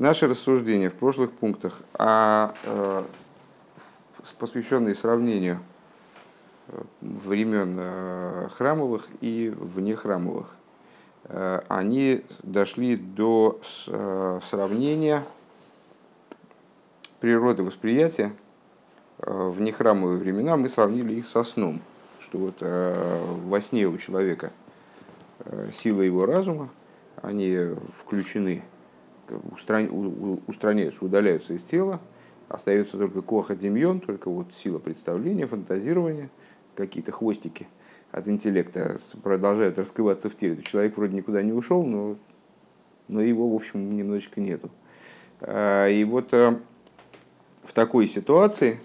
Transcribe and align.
Наши 0.00 0.26
рассуждения 0.26 0.88
в 0.88 0.94
прошлых 0.94 1.30
пунктах, 1.30 1.82
а, 1.92 2.54
э, 2.64 3.04
посвященные 4.38 4.94
сравнению 4.94 5.58
э, 6.68 6.82
времен 7.02 7.76
э, 7.78 8.48
храмовых 8.56 9.06
и 9.20 9.52
внехрамовых, 9.54 10.46
э, 11.24 11.60
они 11.68 12.24
дошли 12.42 12.96
до 12.96 13.60
э, 13.88 14.40
сравнения 14.48 15.22
природы 17.20 17.62
восприятия 17.62 18.32
э, 19.18 19.30
в 19.30 19.60
нехрамовые 19.60 20.18
времена. 20.18 20.56
Мы 20.56 20.70
сравнили 20.70 21.12
их 21.12 21.26
со 21.26 21.44
сном, 21.44 21.82
что 22.20 22.38
вот 22.38 22.54
во 22.62 23.60
сне 23.60 23.86
у 23.86 23.98
человека 23.98 24.50
сила 25.74 26.00
его 26.00 26.24
разума, 26.24 26.70
они 27.20 27.74
включены 27.98 28.62
устраняются, 30.46 31.04
удаляются 31.04 31.54
из 31.54 31.62
тела, 31.62 32.00
остается 32.48 32.98
только 32.98 33.22
коха 33.22 33.54
демьон, 33.54 34.00
только 34.00 34.30
вот 34.30 34.46
сила 34.54 34.78
представления, 34.78 35.46
фантазирования, 35.46 36.30
какие-то 36.74 37.12
хвостики 37.12 37.68
от 38.12 38.28
интеллекта 38.28 38.98
продолжают 39.22 39.78
раскрываться 39.78 40.28
в 40.30 40.36
теле. 40.36 40.62
Человек 40.62 40.96
вроде 40.96 41.16
никуда 41.16 41.42
не 41.42 41.52
ушел, 41.52 41.84
но, 41.84 42.16
но 43.08 43.20
его, 43.20 43.48
в 43.48 43.54
общем, 43.54 43.96
немножечко 43.96 44.40
нету. 44.40 44.70
А, 45.40 45.88
и 45.88 46.02
вот 46.04 46.32
э, 46.32 46.58
в 47.62 47.72
такой 47.72 48.08
ситуации 48.08 48.80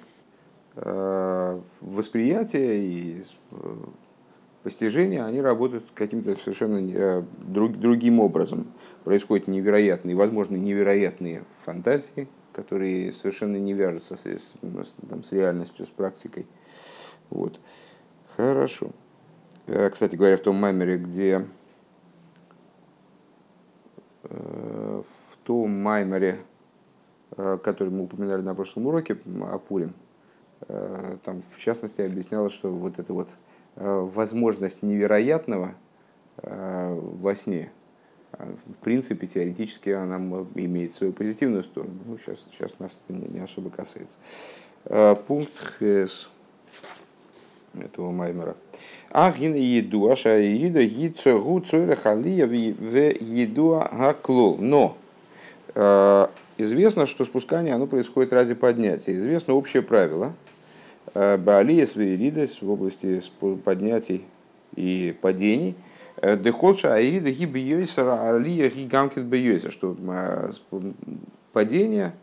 э, 0.75 1.59
восприятие 1.81 2.77
и 2.77 3.23
э, 3.51 3.75
постижения, 4.65 5.23
они 5.23 5.41
работают 5.41 5.85
каким-то 5.93 6.35
совершенно 6.37 6.79
э, 6.79 7.23
друг, 7.43 7.77
другим 7.77 8.19
образом. 8.19 8.65
Происходят 9.03 9.47
невероятные, 9.47 10.15
возможно, 10.15 10.55
невероятные 10.55 11.43
фантазии, 11.63 12.27
которые 12.51 13.13
совершенно 13.13 13.57
не 13.57 13.73
вяжутся 13.73 14.17
с, 14.17 14.25
с, 14.25 14.53
там, 15.07 15.23
с 15.23 15.31
реальностью, 15.31 15.85
с 15.85 15.89
практикой. 15.89 16.47
Вот. 17.29 17.59
Хорошо. 18.35 18.89
Э, 19.67 19.91
кстати 19.91 20.15
говоря, 20.15 20.35
в 20.35 20.41
том 20.41 20.55
маймере, 20.55 20.97
где 20.97 21.45
э, 24.23 25.03
в 25.07 25.37
том 25.43 25.79
маймере, 25.79 26.39
который 27.35 27.89
мы 27.89 28.05
упоминали 28.05 28.41
на 28.41 28.55
прошлом 28.55 28.87
уроке 28.87 29.15
о 29.41 29.59
Пурим, 29.59 29.93
там 30.67 31.43
в 31.51 31.59
частности 31.59 32.01
объяснялось, 32.01 32.53
что 32.53 32.71
вот 32.71 32.97
это 32.97 33.13
вот 33.13 33.29
возможность 33.75 34.83
невероятного 34.83 35.75
э, 36.37 36.99
во 36.99 37.35
сне, 37.35 37.71
э, 38.33 38.45
в 38.67 38.83
принципе, 38.83 39.27
теоретически 39.27 39.89
она 39.89 40.17
имеет 40.55 40.93
свою 40.93 41.13
позитивную 41.13 41.63
сторону. 41.63 41.93
Ну, 42.05 42.17
сейчас, 42.17 42.45
сейчас 42.51 42.79
нас 42.79 42.97
это 43.07 43.17
не, 43.17 43.39
особо 43.39 43.69
касается. 43.69 44.17
Пункт 45.27 45.51
Хс 45.57 46.29
этого 47.73 48.11
Маймера. 48.11 48.55
Ахин 49.09 49.55
еду, 49.55 50.09
аша 50.09 50.37
еда 50.37 50.83
гицо 50.83 51.41
гу 51.41 51.59
цойра 51.59 51.95
халия 51.95 52.45
в 52.45 52.53
еду 52.53 53.81
хаклол. 53.91 54.57
Но 54.59 54.95
известно, 56.57 57.07
что 57.07 57.25
спускание 57.25 57.73
оно 57.73 57.87
происходит 57.87 58.31
ради 58.31 58.53
поднятия. 58.53 59.17
Известно 59.17 59.55
общее 59.55 59.81
правило– 59.81 60.33
Э, 61.15 61.37
Баалия 61.37 61.87
Свейридес 61.87 62.61
в 62.61 62.69
области 62.69 63.21
поднятий 63.63 64.25
и 64.75 65.15
падений. 65.21 65.75
Э, 66.17 66.37
Дехолша 66.37 66.93
Аирида 66.93 67.31
Гибиойсера 67.31 68.29
Алия 68.29 68.69
Гигамкит 68.69 69.23
Бейойса, 69.23 69.71
что 69.71 69.95
э, 69.97 70.51
падение, 71.53 72.13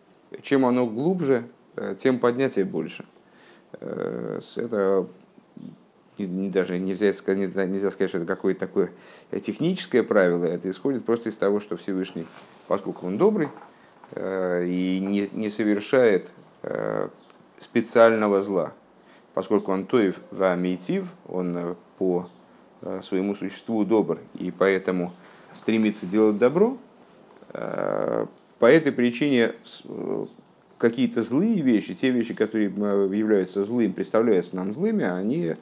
чем 0.43 0.67
оно 0.67 0.87
глубже, 0.87 1.45
тем 1.99 2.19
поднятие 2.19 2.67
больше. 2.67 3.07
Это 3.81 5.07
не, 6.19 6.51
даже 6.51 6.79
нельзя 6.79 7.15
сказать, 7.15 7.55
нельзя 7.55 7.91
сказать, 7.91 8.11
что 8.11 8.19
это 8.19 8.27
какое-то 8.27 8.61
такое 8.61 8.91
техническое 9.43 10.03
правило, 10.03 10.45
это 10.45 10.69
исходит 10.69 11.07
просто 11.07 11.31
из 11.31 11.37
того, 11.37 11.61
что 11.61 11.79
Всевышний, 11.79 12.27
поскольку 12.69 13.07
он 13.07 13.17
добрый 13.17 13.49
и 14.15 15.29
не 15.33 15.49
совершает 15.49 16.31
специального 17.59 18.43
зла, 18.43 18.75
поскольку 19.35 19.73
он 19.73 19.87
тоев 19.87 20.21
вамейтив, 20.31 21.07
он 21.27 21.57
э, 21.57 21.75
по 21.99 22.29
э, 22.83 23.01
своему 23.03 23.35
существу 23.35 23.85
добр, 23.85 24.19
и 24.39 24.51
поэтому 24.51 25.13
стремится 25.55 26.07
делать 26.07 26.39
добро, 26.39 26.77
э, 27.53 28.27
по 28.59 28.67
этой 28.67 28.93
причине 28.93 29.53
какие-то 30.79 31.23
злые 31.23 31.63
вещи, 31.63 31.95
те 31.95 32.11
вещи, 32.11 32.33
которые 32.33 32.67
являются 32.67 33.65
злым, 33.65 33.93
представляются 33.93 34.55
нам 34.55 34.73
злыми, 34.73 35.05
они 35.05 35.57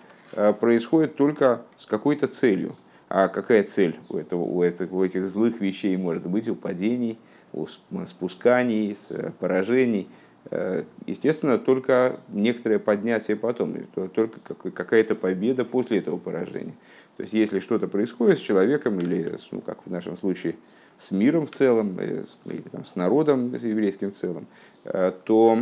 происходят 0.60 1.16
только 1.16 1.62
с 1.78 1.86
какой-то 1.86 2.26
целью. 2.26 2.76
А 3.08 3.28
какая 3.28 3.62
цель 3.62 3.96
у, 4.10 4.18
этого, 4.18 4.42
у, 4.42 4.62
этих, 4.62 4.92
у 4.92 5.02
этих 5.02 5.26
злых 5.28 5.60
вещей 5.60 5.96
может 5.96 6.26
быть? 6.26 6.46
У 6.48 6.54
падений, 6.54 7.18
у 7.54 7.66
спусканий, 8.04 8.94
поражений– 9.38 10.06
естественно, 11.06 11.58
только 11.58 12.18
некоторое 12.28 12.78
поднятие 12.78 13.36
потом, 13.36 13.74
только 14.12 14.40
какая-то 14.70 15.14
победа 15.14 15.64
после 15.64 15.98
этого 15.98 16.18
поражения. 16.18 16.74
То 17.16 17.22
есть, 17.22 17.34
если 17.34 17.60
что-то 17.60 17.86
происходит 17.86 18.38
с 18.38 18.42
человеком, 18.42 18.98
или, 18.98 19.36
ну, 19.52 19.60
как 19.60 19.86
в 19.86 19.90
нашем 19.90 20.16
случае, 20.16 20.56
с 20.98 21.10
миром 21.12 21.46
в 21.46 21.50
целом, 21.50 21.96
э, 21.98 22.24
или 22.46 22.62
там, 22.62 22.84
с 22.84 22.96
народом, 22.96 23.54
с 23.56 23.62
еврейским 23.62 24.10
в 24.10 24.14
целом, 24.16 24.46
э, 24.84 25.12
то 25.24 25.58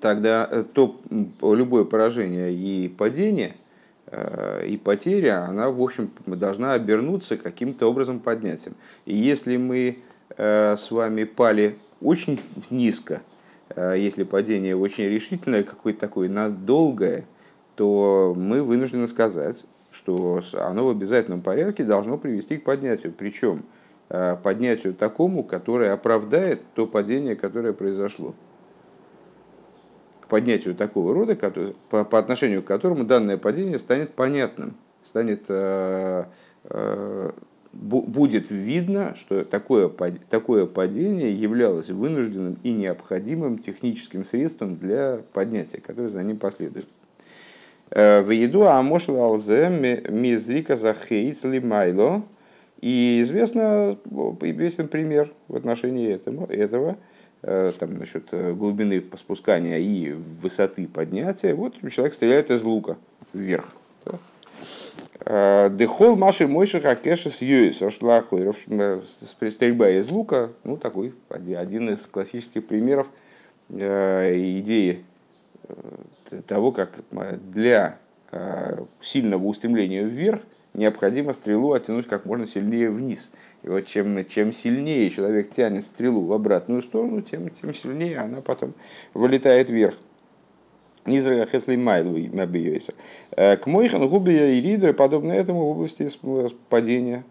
тогда 0.00 0.46
то 0.72 1.00
любое 1.42 1.84
поражение 1.84 2.52
и 2.54 2.88
падение, 2.88 3.56
и 4.66 4.80
потеря, 4.82 5.44
она, 5.46 5.68
в 5.68 5.80
общем, 5.80 6.10
должна 6.26 6.72
обернуться 6.72 7.36
каким-то 7.36 7.86
образом 7.86 8.20
поднятием. 8.20 8.74
И 9.04 9.16
если 9.16 9.56
мы 9.56 9.98
с 10.36 10.90
вами 10.90 11.24
пали 11.24 11.76
очень 12.00 12.40
низко, 12.70 13.20
Э, 13.20 13.29
если 13.76 14.24
падение 14.24 14.76
очень 14.76 15.04
решительное, 15.04 15.62
какое-то 15.62 16.00
такое 16.00 16.28
надолгое, 16.28 17.26
то 17.76 18.34
мы 18.36 18.62
вынуждены 18.62 19.06
сказать, 19.06 19.64
что 19.90 20.40
оно 20.54 20.86
в 20.86 20.90
обязательном 20.90 21.40
порядке 21.40 21.84
должно 21.84 22.18
привести 22.18 22.56
к 22.56 22.64
поднятию. 22.64 23.12
Причем 23.16 23.64
э, 24.08 24.36
поднятию 24.42 24.94
такому, 24.94 25.42
которое 25.42 25.92
оправдает 25.92 26.62
то 26.74 26.86
падение, 26.86 27.36
которое 27.36 27.72
произошло. 27.72 28.34
К 30.20 30.28
поднятию 30.28 30.74
такого 30.74 31.14
рода, 31.14 31.34
по, 31.88 32.04
по 32.04 32.18
отношению 32.18 32.62
к 32.62 32.66
которому 32.66 33.04
данное 33.04 33.36
падение 33.36 33.78
станет 33.78 34.12
понятным, 34.12 34.76
станет 35.02 35.44
э, 35.48 36.24
будет 37.72 38.50
видно, 38.50 39.14
что 39.14 39.44
такое, 39.44 39.88
такое 40.28 40.66
падение 40.66 41.32
являлось 41.32 41.90
вынужденным 41.90 42.58
и 42.62 42.72
необходимым 42.72 43.58
техническим 43.58 44.24
средством 44.24 44.76
для 44.76 45.20
поднятия, 45.32 45.80
которое 45.80 46.08
за 46.08 46.22
ним 46.22 46.38
последует. 46.38 46.86
Э, 47.90 48.22
в 48.22 48.30
еду 48.30 48.66
Амошл 48.66 49.16
Алзе 49.16 49.68
Мизрика 50.08 50.76
Захейц 50.76 51.44
Лимайло. 51.44 52.22
И 52.80 53.20
известно, 53.22 53.98
известен 54.40 54.88
пример 54.88 55.30
в 55.48 55.56
отношении 55.56 56.10
этому, 56.10 56.46
этого, 56.46 56.96
э, 57.42 57.72
там, 57.78 57.92
насчет 57.92 58.28
э, 58.32 58.54
глубины 58.54 59.04
спускания 59.16 59.76
и 59.76 60.12
высоты 60.12 60.88
поднятия. 60.88 61.54
Вот 61.54 61.74
человек 61.92 62.14
стреляет 62.14 62.50
из 62.50 62.62
лука 62.62 62.96
вверх. 63.34 63.66
Дехол 65.26 66.16
Маши 66.16 66.46
Мойши 66.46 66.80
Хакеша 66.80 67.30
с 67.30 67.42
Юис, 67.42 67.78
Шлахуиров, 67.78 68.56
стрельба 68.58 69.90
из 69.90 70.10
лука, 70.10 70.50
ну, 70.64 70.76
такой 70.76 71.12
один 71.28 71.90
из 71.90 72.06
классических 72.06 72.66
примеров 72.66 73.06
э, 73.68 74.34
идеи 74.58 75.04
э, 75.68 76.40
того, 76.46 76.72
как 76.72 77.00
для 77.52 77.98
э, 78.32 78.82
сильного 79.00 79.44
устремления 79.44 80.04
вверх 80.04 80.40
необходимо 80.74 81.32
стрелу 81.32 81.72
оттянуть 81.72 82.06
как 82.06 82.24
можно 82.24 82.46
сильнее 82.46 82.90
вниз. 82.90 83.30
И 83.62 83.68
вот 83.68 83.86
чем, 83.86 84.24
чем 84.26 84.52
сильнее 84.52 85.10
человек 85.10 85.50
тянет 85.50 85.84
стрелу 85.84 86.22
в 86.22 86.32
обратную 86.32 86.82
сторону, 86.82 87.22
тем, 87.22 87.50
тем 87.50 87.74
сильнее 87.74 88.18
она 88.18 88.40
потом 88.40 88.74
вылетает 89.12 89.68
вверх. 89.68 89.96
Низрага 91.06 91.46
Хесли 91.46 91.76
Майлу 91.76 92.18
Мабиойса. 92.32 92.94
Э, 93.32 93.56
к 93.56 93.66
Мойхан 93.66 94.06
Губия 94.08 94.52
и 94.52 94.60
Рида, 94.60 94.92
подобно 94.92 95.32
этому 95.32 95.60
в 95.64 95.70
области 95.70 96.08
падения. 96.68 97.24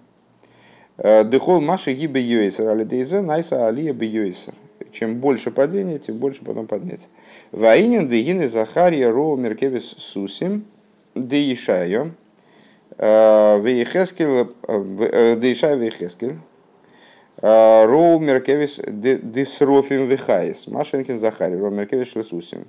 Э, 0.97 1.23
Дехол 1.23 1.61
Маши 1.61 1.93
Гибе 1.93 2.21
Йойсер, 2.21 2.67
Алидейзе, 2.67 3.21
Найса 3.21 3.67
Алия 3.67 3.93
Бейойсер. 3.93 4.53
Чем 4.91 5.17
больше 5.17 5.51
падения, 5.51 5.99
тем 5.99 6.17
больше 6.17 6.43
потом 6.43 6.65
поднятия. 6.65 7.07
Ваинин 7.51 8.07
Дегины 8.07 8.49
Захария 8.49 9.09
Ро 9.09 9.35
Меркевис 9.35 9.95
Сусим 9.97 10.65
Деишайо. 11.13 12.07
Э, 12.97 13.61
ויחזקאל 13.61 14.51
דישעיה 15.39 15.77
ויחזקאל. 15.77 16.33
ראו 17.41 18.19
מרכבות 18.19 18.81
דשרפים 18.85 20.07
וחיות. 20.07 20.67
מה 20.67 20.77
שאין 20.77 21.03
כן 21.03 21.19
זכריה. 21.19 21.55
ראה 21.55 21.69
מרכבות 21.69 22.09
של 22.09 22.28
סוסים. 22.28 22.65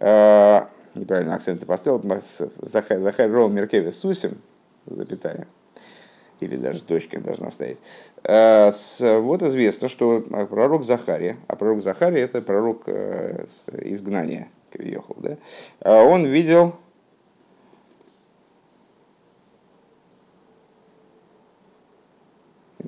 Неправильно 0.00 1.34
акценты 1.34 1.66
поставил. 1.66 2.02
זכריה 2.60 3.30
ראה 3.30 3.48
מרכבות 3.48 4.00
סוסים. 4.00 4.40
Запятая 4.86 5.46
или 6.40 6.56
даже 6.56 6.82
точка 6.82 7.20
должна 7.20 7.50
стоять. 7.50 7.76
Вот 8.24 9.42
известно, 9.42 9.88
что 9.90 10.22
пророк 10.48 10.84
Захария, 10.84 11.36
а 11.48 11.54
пророк 11.54 11.82
Захария 11.82 12.22
это 12.22 12.40
пророк 12.40 12.88
изгнания, 12.88 14.48
כביכול, 14.72 15.16
да? 15.18 15.36
он 16.02 16.24
видел 16.24 16.76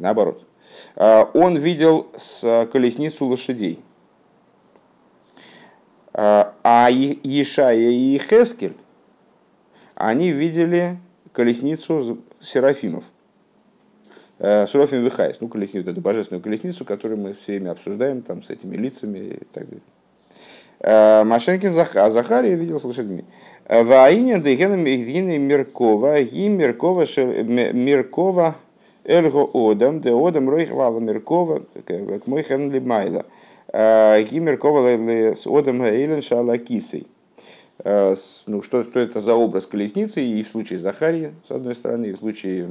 наоборот. 0.02 0.46
А, 0.96 1.30
он 1.32 1.56
видел 1.56 2.08
с 2.16 2.68
колесницу 2.72 3.26
лошадей. 3.26 3.82
А, 6.14 6.88
Ешая 6.90 7.90
и 7.90 8.18
Хескель, 8.18 8.76
они 9.94 10.30
видели 10.30 10.98
колесницу 11.32 12.18
серафимов. 12.40 13.04
Э, 14.38 14.66
Сурофим 14.66 15.04
Вихайс, 15.04 15.40
ну, 15.40 15.48
колесницу, 15.48 15.88
эту 15.88 16.00
божественную 16.00 16.42
колесницу, 16.42 16.84
которую 16.84 17.20
мы 17.20 17.34
все 17.34 17.52
время 17.52 17.70
обсуждаем, 17.70 18.22
там, 18.22 18.42
с 18.42 18.50
этими 18.50 18.76
лицами 18.76 19.18
и 19.18 19.44
так 19.52 19.66
далее. 19.68 19.82
Э, 20.80 21.24
Машенкин 21.24 21.72
а 21.94 22.10
Захария 22.10 22.56
видел 22.56 22.80
с 22.80 22.84
лошадьми. 22.84 23.24
Ваиня 23.68 24.38
Дегена 24.38 24.74
Меркова, 24.74 26.18
и 26.18 26.48
Меркова, 26.48 27.06
Меркова, 27.06 28.56
Эльго 29.04 29.48
Одам, 29.54 30.00
де 30.00 30.10
Одам 30.10 30.50
Ройх 30.50 30.72
Вала 30.72 30.98
Меркова, 30.98 31.62
к 31.86 32.26
мой 32.26 32.42
хен 32.42 32.84
майла. 32.84 33.24
Ги 33.72 34.38
Меркова 34.38 34.88
с 35.34 35.46
Одам 35.46 35.82
Эйлен 35.82 36.22
Шала 36.22 36.58
Кисой. 36.58 37.06
Ну, 37.84 38.62
что, 38.62 38.84
что 38.84 39.00
это 39.00 39.20
за 39.20 39.34
образ 39.34 39.66
колесницы, 39.66 40.22
и 40.22 40.42
в 40.42 40.48
случае 40.48 40.78
Захарии, 40.78 41.34
с 41.48 41.50
одной 41.50 41.74
стороны, 41.74 42.06
и 42.06 42.12
в 42.12 42.18
случае 42.18 42.66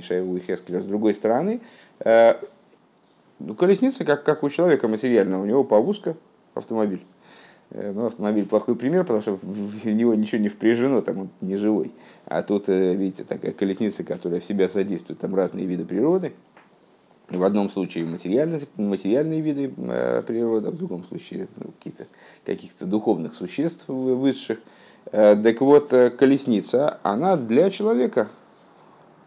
Ишаева 0.00 0.36
и 0.36 0.40
Хескеля, 0.40 0.80
с 0.80 0.84
другой 0.84 1.14
стороны. 1.14 1.60
Ну, 3.40 3.54
колесница, 3.54 4.04
как, 4.04 4.22
как 4.22 4.42
у 4.42 4.50
человека 4.50 4.86
материального, 4.86 5.42
у 5.42 5.46
него 5.46 5.64
повозка, 5.64 6.14
автомобиль. 6.54 7.02
Э, 7.70 7.92
ну, 7.94 8.06
автомобиль 8.06 8.46
плохой 8.46 8.74
пример, 8.76 9.04
потому 9.04 9.22
что 9.22 9.38
в 9.40 9.86
него 9.86 10.14
ничего 10.14 10.40
не 10.40 10.48
впряжено, 10.48 11.00
там 11.00 11.20
он 11.20 11.28
не 11.40 11.56
живой. 11.56 11.92
А 12.26 12.42
тут, 12.42 12.68
э, 12.68 12.94
видите, 12.94 13.24
такая 13.24 13.52
колесница, 13.52 14.04
которая 14.04 14.40
в 14.40 14.44
себя 14.44 14.68
содействует, 14.68 15.20
там 15.20 15.34
разные 15.34 15.66
виды 15.66 15.84
природы. 15.84 16.32
В 17.30 17.44
одном 17.44 17.70
случае 17.70 18.04
материальные, 18.04 18.60
материальные 18.76 19.40
виды 19.40 19.72
э, 19.76 20.22
природы, 20.26 20.68
а 20.68 20.70
в 20.70 20.76
другом 20.76 21.04
случае 21.04 21.48
какие-то, 21.78 22.06
каких-то 22.44 22.86
духовных 22.86 23.34
существ 23.34 23.84
высших. 23.86 24.58
Так 25.10 25.60
вот, 25.62 25.88
колесница, 26.18 26.98
она 27.02 27.36
для 27.36 27.70
человека, 27.70 28.28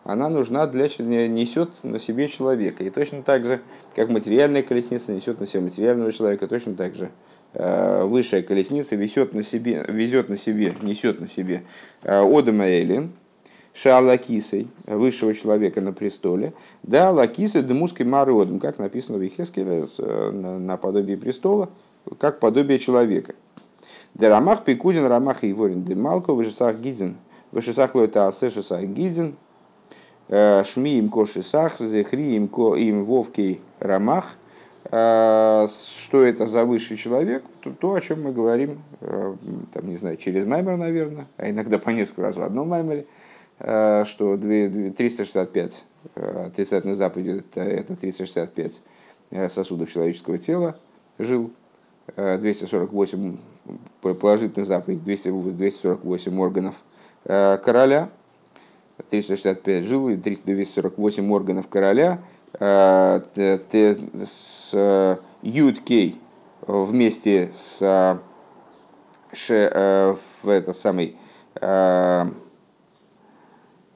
она 0.03 0.29
нужна 0.29 0.67
для 0.67 0.85
несет 1.27 1.69
на 1.83 1.97
себе 1.99 2.27
человека. 2.27 2.83
И 2.83 2.89
точно 2.91 3.23
так 3.23 3.43
же, 3.45 3.61
как 3.95 4.09
материальная 4.09 4.61
колесница 4.61 5.13
несет 5.13 5.39
на 5.39 5.47
себе 5.47 5.63
материального 5.63 6.11
человека, 6.13 6.47
точно 6.47 6.75
так 6.75 6.93
же 6.93 7.09
Э, 7.55 8.03
высшая 8.05 8.41
колесница 8.41 8.95
везет 8.95 9.35
на 9.35 9.43
себе, 9.43 9.85
везет 9.87 10.27
на 10.27 10.37
себе, 10.37 10.73
несет 10.81 11.19
на 11.19 11.27
себе 11.27 11.61
э, 12.01 12.19
Одама 12.19 12.65
Эйлин, 12.65 13.11
Шаалакисой, 13.73 14.67
высшего 14.85 15.33
человека 15.33 15.81
на 15.81 15.93
престоле, 15.93 16.53
да, 16.83 17.11
Лакисы 17.11 17.61
Демуской 17.61 18.05
Мародом, 18.05 18.59
как 18.59 18.77
написано 18.77 19.17
в 19.17 19.25
Ихескеле, 19.25 19.85
э, 19.97 20.31
на 20.31 20.77
подобие 20.77 21.17
престола, 21.17 21.69
как 22.19 22.39
подобие 22.39 22.79
человека. 22.79 23.33
Да 24.13 24.29
Рамах 24.29 24.63
Пикудин, 24.63 25.05
Рамах 25.05 25.43
и 25.43 25.53
Ворин 25.53 25.83
Демалко, 25.83 26.33
Вышесах 26.33 26.77
Гидин, 26.77 27.15
Вышесах 27.51 27.95
Лойта 27.95 28.27
Асе 28.27 28.49
Шесах 28.49 28.83
Гидин, 28.83 29.35
Шми 30.29 30.99
им 30.99 31.09
ко 31.09 31.25
Шесах, 31.25 31.79
Зехри 31.79 32.35
им 32.35 32.47
ко 32.47 32.75
им 32.75 33.05
Вовкей 33.05 33.61
Рамах– 33.79 34.35
а, 34.91 35.67
что 35.67 36.23
это 36.23 36.45
за 36.45 36.65
высший 36.65 36.97
человек, 36.97 37.43
то, 37.61 37.71
то 37.71 37.93
о 37.93 38.01
чем 38.01 38.23
мы 38.23 38.31
говорим, 38.31 38.83
э, 39.01 39.35
там, 39.73 39.87
не 39.87 39.95
знаю, 39.95 40.17
через 40.17 40.45
Маймер, 40.45 40.77
наверное, 40.77 41.25
а 41.37 41.49
иногда 41.49 41.79
по 41.79 41.89
несколько 41.89 42.23
раз 42.23 42.35
в 42.35 42.41
одном 42.43 42.69
Маймере, 42.69 43.01
э, 43.01 43.05
что 43.59 44.37
365 44.37 45.83
э, 46.15 46.45
отрицательных 46.47 46.95
заповедей 46.97 47.39
это, 47.39 47.61
это 47.61 47.95
365 47.95 48.81
сосудов 49.49 49.91
человеческого 49.91 50.37
тела 50.37 50.77
жил, 51.17 51.51
248 52.15 53.37
положительных 54.01 54.67
заповедей, 54.67 55.01
248 55.03 56.39
органов 56.39 56.75
короля, 57.23 58.09
365 59.09 59.85
жил 59.85 60.09
и 60.09 60.15
248 60.15 61.31
органов 61.31 61.67
короля– 61.67 62.19
Э, 62.59 63.19
с 63.35 64.69
э, 64.73 65.15
Юдкей 65.41 66.19
вместе 66.67 67.49
с, 67.51 67.81
э, 69.49 70.13
в 70.13 70.47
этот 70.47 70.77
самый 70.77 71.17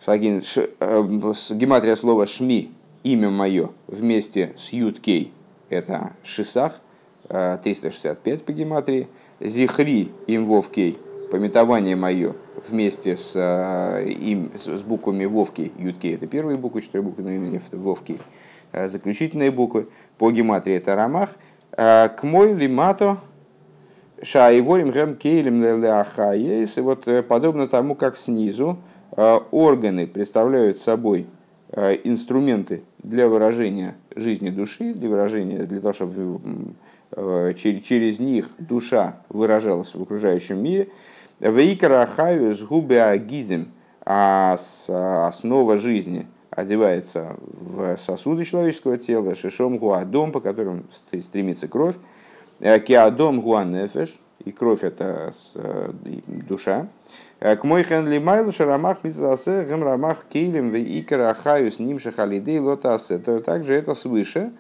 Шагин, 0.08 0.42
ш, 0.42 0.68
с 0.80 1.52
гематрия 1.52 1.98
слова 1.98 2.26
шми, 2.26 2.72
имя 3.04 3.30
мое, 3.30 3.72
вместе 3.88 4.54
с 4.58 4.70
Юдкей, 4.72 5.34
это 5.70 6.14
Шисах, 6.24 6.80
365 7.28 8.46
по 8.46 8.54
гематрии, 8.54 9.10
Зихри 9.42 10.14
им 10.28 10.46
Вовкей, 10.46 10.98
пометование 11.30 11.98
мое, 11.98 12.36
вместе 12.70 13.18
с, 13.18 13.36
им, 13.36 14.52
с 14.56 14.82
буквами 14.82 15.26
Вовки, 15.26 15.74
Юдкей, 15.78 16.16
это 16.16 16.26
первые 16.26 16.58
буквы, 16.58 16.82
четыре 16.82 17.04
буквы 17.04 17.24
на 17.24 17.36
имени 17.36 17.62
Вовки, 17.74 18.18
Э, 18.72 18.88
заключительные 18.88 19.52
буквы, 19.52 19.88
по 20.18 20.32
гематрии 20.32 20.76
это 20.76 20.96
рамах, 20.96 21.30
э, 21.72 22.10
к 22.10 22.24
мой 22.24 22.54
лимато 22.54 23.18
шаиворим 24.22 24.92
гэм 24.92 25.16
кейлем 25.16 25.62
леахаес, 25.82 26.78
и 26.78 26.82
вот 26.82 27.08
э, 27.08 27.24
подобно 27.24 27.68
тому, 27.68 27.96
как 27.96 28.18
снизу 28.18 28.78
органы 29.12 30.08
представляют 30.08 30.80
собой 30.80 31.28
инструменты 32.04 32.84
для 33.04 33.28
выражения 33.28 33.96
жизни 34.16 34.50
души, 34.50 34.94
для 34.94 35.10
выражения, 35.10 35.60
для 35.64 35.80
того, 35.80 35.94
чтобы 35.94 36.76
через 37.56 38.20
них 38.20 38.50
душа 38.58 39.18
выражалась 39.30 39.94
в 39.94 40.02
окружающем 40.02 40.62
мире. 40.64 40.90
Вейкара 41.40 42.06
хаю 42.06 42.54
с 42.54 42.64
губы 42.64 43.00
агидим, 43.00 43.70
а 44.06 44.58
основа 45.28 45.78
жизни– 45.78 46.28
одевается 46.58 47.36
в 47.40 47.98
сосуды 47.98 48.44
человеческого 48.44 48.98
тела, 48.98 49.36
шишом 49.36 49.78
гуадом, 49.78 50.32
по 50.32 50.40
которым 50.42 50.86
стремится 51.12 51.68
кровь, 51.68 51.96
киадом 52.60 53.42
гуанефеш, 53.42 54.20
и 54.44 54.52
кровь 54.52 54.84
это 54.84 55.32
э, 55.54 55.92
душа. 56.50 56.88
Э, 57.40 57.56
к 57.56 57.64
мой 57.64 57.84
хенли 57.84 58.18
майл 58.20 58.52
шарамах 58.52 59.04
митзасе 59.04 59.66
гем 59.66 59.84
рамах 59.84 60.26
кейлем 60.30 60.70
ве 60.70 61.00
икара 61.00 61.34
хаюс 61.34 61.80
ним 61.80 62.00
шахалидей 62.00 62.60
лотасе. 62.60 63.18
То 63.18 63.40
также 63.40 63.74
это 63.74 63.94
свыше 63.94 64.52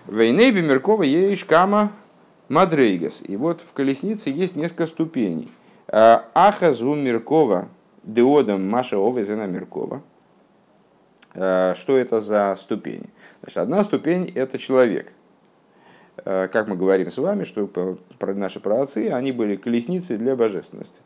Вейнейби 0.09 0.63
Миркова 0.63 1.05
Еиш 1.05 1.45
Кама 1.45 1.93
Мадрейгас. 2.49 3.23
И 3.25 3.37
вот 3.37 3.61
в 3.61 3.73
колеснице 3.73 4.31
есть 4.31 4.57
несколько 4.57 4.87
ступеней. 4.87 5.49
Ахазу 5.87 6.95
Миркова 6.95 7.69
Деодом 8.03 8.69
Маша 8.69 8.97
Овезена 8.97 9.47
Миркова. 9.47 10.03
Что 11.33 11.97
это 11.97 12.21
за 12.21 12.57
ступени? 12.57 13.09
Значит, 13.43 13.59
одна 13.59 13.85
ступень– 13.85 14.33
это 14.35 14.59
человек. 14.59 15.13
Как 16.25 16.69
мы 16.69 16.77
говорим 16.77 17.11
с 17.11 17.19
вами, 17.19 17.45
что 17.45 17.71
наши 18.21 18.61
праотцы, 18.61 19.11
они 19.11 19.33
были 19.33 19.57
колесницей 19.57 20.17
для 20.17 20.37
божественности. 20.37 21.01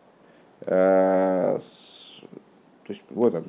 То 2.87 2.93
есть 2.93 3.02
вот 3.11 3.43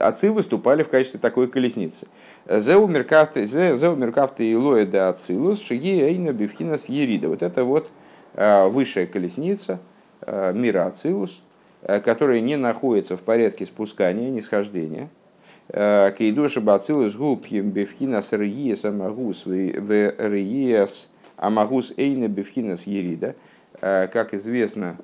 отцы 0.00 0.32
выступали 0.32 0.82
в 0.82 0.88
качестве 0.88 1.20
такой 1.20 1.48
колесницы. 1.48 2.08
Зеу 2.48 2.88
меркафты 2.88 3.44
и 4.44 4.56
лоэда 4.56 5.10
ацилус 5.10 5.62
шиги 5.62 6.00
эйна 6.00 6.32
бифхинас 6.32 6.88
ерида. 6.88 7.28
Вот 7.28 7.42
это 7.42 7.62
вот 7.62 7.88
э, 8.34 8.66
высшая 8.66 9.06
колесница 9.06 9.78
э, 10.22 10.52
мира 10.54 10.86
ацилус, 10.86 11.40
э, 11.82 12.00
которая 12.00 12.40
не 12.40 12.56
находится 12.56 13.16
в 13.16 13.22
порядке 13.22 13.64
спускания, 13.64 14.28
нисхождения. 14.28 15.08
Кейдуша 15.72 16.60
бацилус 16.60 17.14
губ 17.16 17.46
бифхинас 17.50 18.32
рьиес 18.32 18.84
амагус 18.84 19.44
в 19.44 20.14
рьиес 20.18 21.08
амагус 21.36 21.92
эйна 21.96 22.28
бифхинас 22.28 22.86
ерида. 22.86 23.34
Как 23.80 24.34
известно, 24.34 24.96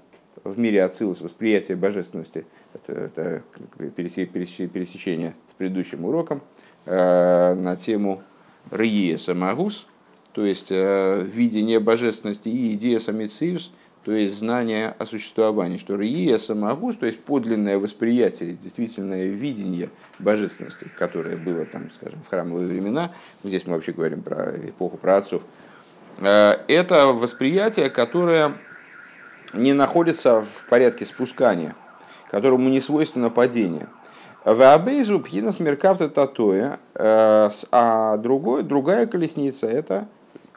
в 0.42 0.58
мире 0.58 0.84
ацилус 0.84 1.20
восприятие 1.20 1.76
божественности– 1.76 2.44
это, 2.74 2.92
это 2.92 3.42
пересечение 3.78 5.34
с 5.50 5.54
предыдущим 5.54 6.04
уроком, 6.04 6.42
э, 6.86 7.54
на 7.54 7.76
тему 7.76 8.22
Рие 8.70 9.18
Самагус, 9.18 9.86
то 10.32 10.44
есть 10.44 10.68
э, 10.70 11.22
видение 11.24 11.80
божественности 11.80 12.48
и 12.48 12.72
идея 12.72 12.98
Самициус, 12.98 13.72
то 14.04 14.12
есть 14.12 14.38
знание 14.38 14.94
о 14.98 15.06
существовании, 15.06 15.78
что 15.78 15.96
Рие 15.96 16.38
Самагус, 16.38 16.96
то 16.96 17.06
есть 17.06 17.20
подлинное 17.20 17.78
восприятие, 17.78 18.52
действительное 18.52 19.26
видение 19.26 19.90
божественности, 20.18 20.86
которое 20.98 21.36
было 21.36 21.64
там, 21.64 21.90
скажем, 21.90 22.20
в 22.22 22.28
храмовые 22.28 22.66
времена, 22.66 23.12
здесь 23.42 23.66
мы 23.66 23.74
вообще 23.74 23.92
говорим 23.92 24.22
про 24.22 24.56
эпоху 24.56 24.96
про 24.96 25.16
отцов, 25.16 25.42
э, 26.18 26.56
это 26.68 27.06
восприятие, 27.06 27.90
которое 27.90 28.52
не 29.52 29.72
находится 29.72 30.42
в 30.42 30.66
порядке 30.68 31.04
спускания– 31.04 31.74
которому 32.34 32.68
не 32.68 32.80
свойственно 32.80 33.30
падение. 33.30 33.86
Вабейзу 34.44 35.20
пхинас 35.20 35.60
меркавта 35.60 36.08
татоя, 36.08 36.80
э, 36.94 37.48
а 37.70 38.16
другой, 38.16 38.64
другая 38.64 39.06
колесница, 39.06 39.68
это 39.68 40.08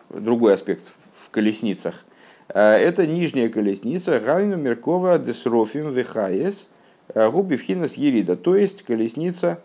другой 0.09 0.55
аспект 0.55 0.89
в 1.15 1.29
колесницах, 1.29 2.03
это 2.49 3.05
нижняя 3.05 3.49
колесница 3.49 4.19
Гайну 4.19 4.57
Меркова 4.57 5.19
Десрофим 5.19 5.91
Вихаес 5.91 6.69
э, 7.13 7.29
Губи 7.29 7.57
Вхинас 7.57 7.93
Ерида, 7.93 8.35
то 8.35 8.55
есть 8.55 8.83
колесница, 8.83 9.59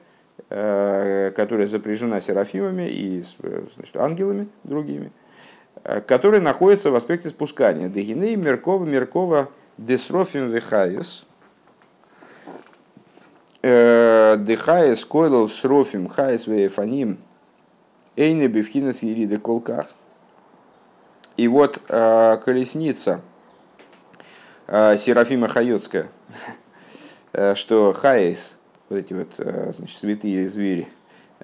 которая 0.49 1.67
запряжена 1.67 2.21
серафимами 2.21 2.89
и 2.89 3.23
значит, 3.75 3.97
ангелами 3.97 4.49
другими, 4.65 5.13
которая 6.07 6.41
находится 6.41 6.91
в 6.91 6.95
аспекте 6.95 7.29
спускания. 7.29 7.89
Дегиней 7.89 8.37
Меркова 8.37 8.85
Меркова 8.85 9.51
Десрофим 9.79 10.49
Вихаес– 10.51 11.27
Э, 13.65 14.37
Дыхаес 14.39 15.05
койлал 15.05 15.49
срофим 15.49 16.09
хаес 16.09 16.49
вейфаним 16.49 17.19
эйне 18.17 18.49
бифхинас 18.49 19.05
ериды 19.05 19.37
колках. 19.37 19.87
И 21.37 21.49
вот 21.49 21.81
э, 21.89 22.39
колесница 22.45 23.21
э, 24.67 24.97
Серафима 24.99 25.49
Хайотская, 25.49 26.09
что 27.55 27.93
хаес, 27.95 28.59
вот 28.89 28.97
эти 28.97 29.15
вот 29.15 29.33
значит, 29.37 29.97
святые 29.97 30.49
звери, 30.51 30.89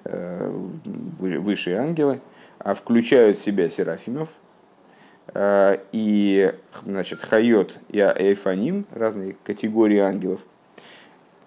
высшие 0.03 1.77
ангелы, 1.77 2.21
а 2.59 2.75
включают 2.75 3.39
в 3.39 3.43
себя 3.43 3.69
серафимов, 3.69 4.29
и 5.35 6.53
значит, 6.85 7.21
חיות 7.21 7.73
и 7.89 7.99
אופנים, 7.99 8.85
разные 8.91 9.35
категории 9.43 9.97
ангелов, 9.97 10.41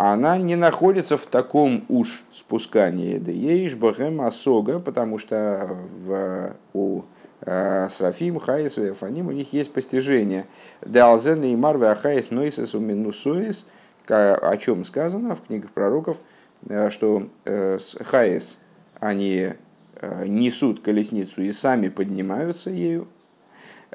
она 0.05 0.37
не 0.37 0.57
находится 0.57 1.17
в 1.17 1.27
таком 1.27 1.85
уж 1.89 2.25
спускании. 2.33 3.19
דיש 3.19 3.77
בהם 3.77 4.21
השגה, 4.21 4.81
потому 4.81 5.19
что 5.19 5.79
в, 6.05 6.57
у 6.73 7.01
э, 7.01 7.03
שרפים, 7.45 8.39
חיות, 8.39 8.79
אופנים, 8.99 9.29
у 9.29 9.33
них 9.33 9.53
есть 9.53 9.73
постижение. 9.73 10.47
דעל 10.81 11.07
זה 11.07 11.57
נאמר 11.57 11.70
והחיות 11.70 11.89
נושאות 11.89 12.75
ומנושאות, 12.75 13.67
о 14.07 14.57
чем 14.59 14.85
сказано 14.85 15.35
в 15.35 15.43
книгах 15.43 15.71
пророков, 15.71 16.19
э, 16.69 16.91
что 16.91 17.29
э, 17.45 17.79
Хайс, 18.05 18.59
они 19.01 19.55
несут 20.27 20.83
колесницу 20.83 21.43
и 21.43 21.53
сами 21.53 21.89
поднимаются 21.89 22.71
ею. 22.71 23.07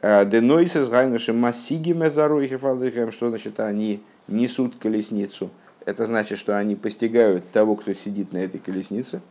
Денойсес 0.01 0.87
гайнушем 0.87 1.37
массиги 1.37 1.91
мезаруихи 1.91 2.57
что 3.11 3.29
значит 3.29 3.59
они 3.59 4.01
несут 4.27 4.75
колесницу– 4.77 5.49
это 5.87 6.05
значит, 6.05 6.37
что 6.37 6.57
они 6.57 6.75
постигают 6.75 7.49
того, 7.51 7.77
кто 7.77 7.93
сидит 7.93 8.33
на 8.33 8.39
этой 8.39 8.59
колеснице. 8.59 9.21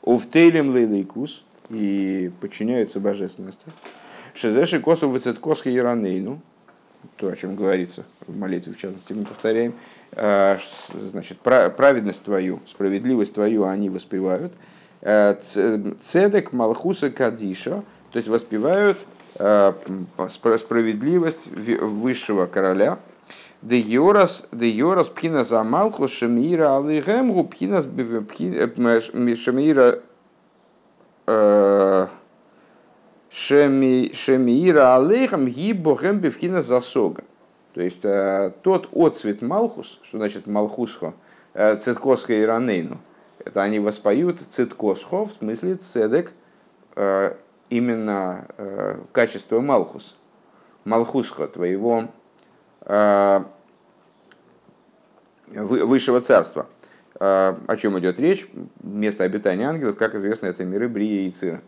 Увтейлем 0.00 0.72
лейлейкус 0.72 1.42
и 1.70 2.30
подчиняются 2.40 3.00
божественности. 3.00 3.66
Шезеши 4.34 4.80
косу 4.80 5.08
выцеткосха 5.08 5.74
иранейну, 5.74 6.40
то, 7.16 7.28
о 7.28 7.36
чем 7.36 7.54
говорится 7.54 8.04
в 8.26 8.36
молитве, 8.36 8.74
в 8.74 8.78
частности, 8.78 9.12
мы 9.12 9.24
повторяем, 9.24 9.74
а, 10.12 10.58
значит, 10.92 11.38
праведность 11.38 12.22
твою, 12.22 12.60
справедливость 12.66 13.34
твою 13.34 13.64
они 13.64 13.88
воспевают. 13.88 14.52
А, 15.02 15.38
цедек 16.02 16.52
Малхуса 16.52 17.10
Кадиша, 17.10 17.82
то 18.10 18.16
есть 18.16 18.28
воспевают 18.28 18.98
а, 19.36 19.74
справедливость 20.28 21.46
высшего 21.48 22.46
короля, 22.46 22.98
Де 23.62 23.78
Йорас, 23.78 24.48
де 24.52 24.68
Йорас 24.68 25.08
пхина 25.08 25.44
за 25.44 25.62
Малху 25.62 26.08
Шемира 26.08 26.76
Алихемгу 26.76 27.44
пхина 27.44 27.82
Шемира 29.36 29.98
Шемира 33.30 34.96
Алейхам 34.96 35.46
Гибохем 35.46 36.18
Бевхина 36.20 36.62
Засога. 36.62 37.24
То 37.74 37.80
есть 37.82 38.02
тот 38.62 38.88
отцвет 38.92 39.42
Малхус, 39.42 40.00
что 40.02 40.18
значит 40.18 40.46
Малхусхо, 40.46 41.14
Циткосха 41.54 42.32
и 42.32 42.42
Ранейну, 42.42 42.98
это 43.44 43.62
они 43.62 43.80
воспоют 43.80 44.40
Циткосхо, 44.50 45.24
в 45.26 45.32
смысле 45.32 45.74
Цедек, 45.74 46.32
именно 47.68 48.46
качество 49.12 49.60
Малхус, 49.60 50.16
Малхусхо, 50.84 51.48
твоего 51.48 52.04
высшего 55.48 56.20
царства. 56.20 56.66
А, 57.18 57.58
о 57.66 57.76
чем 57.76 57.98
идет 57.98 58.20
речь? 58.20 58.46
Место 58.82 59.24
обитания 59.24 59.68
ангелов, 59.68 59.96
как 59.96 60.14
известно, 60.14 60.46
это 60.46 60.64
миры 60.64 60.88
Брия 60.88 61.26
и 61.26 61.30
Цира. 61.30 61.62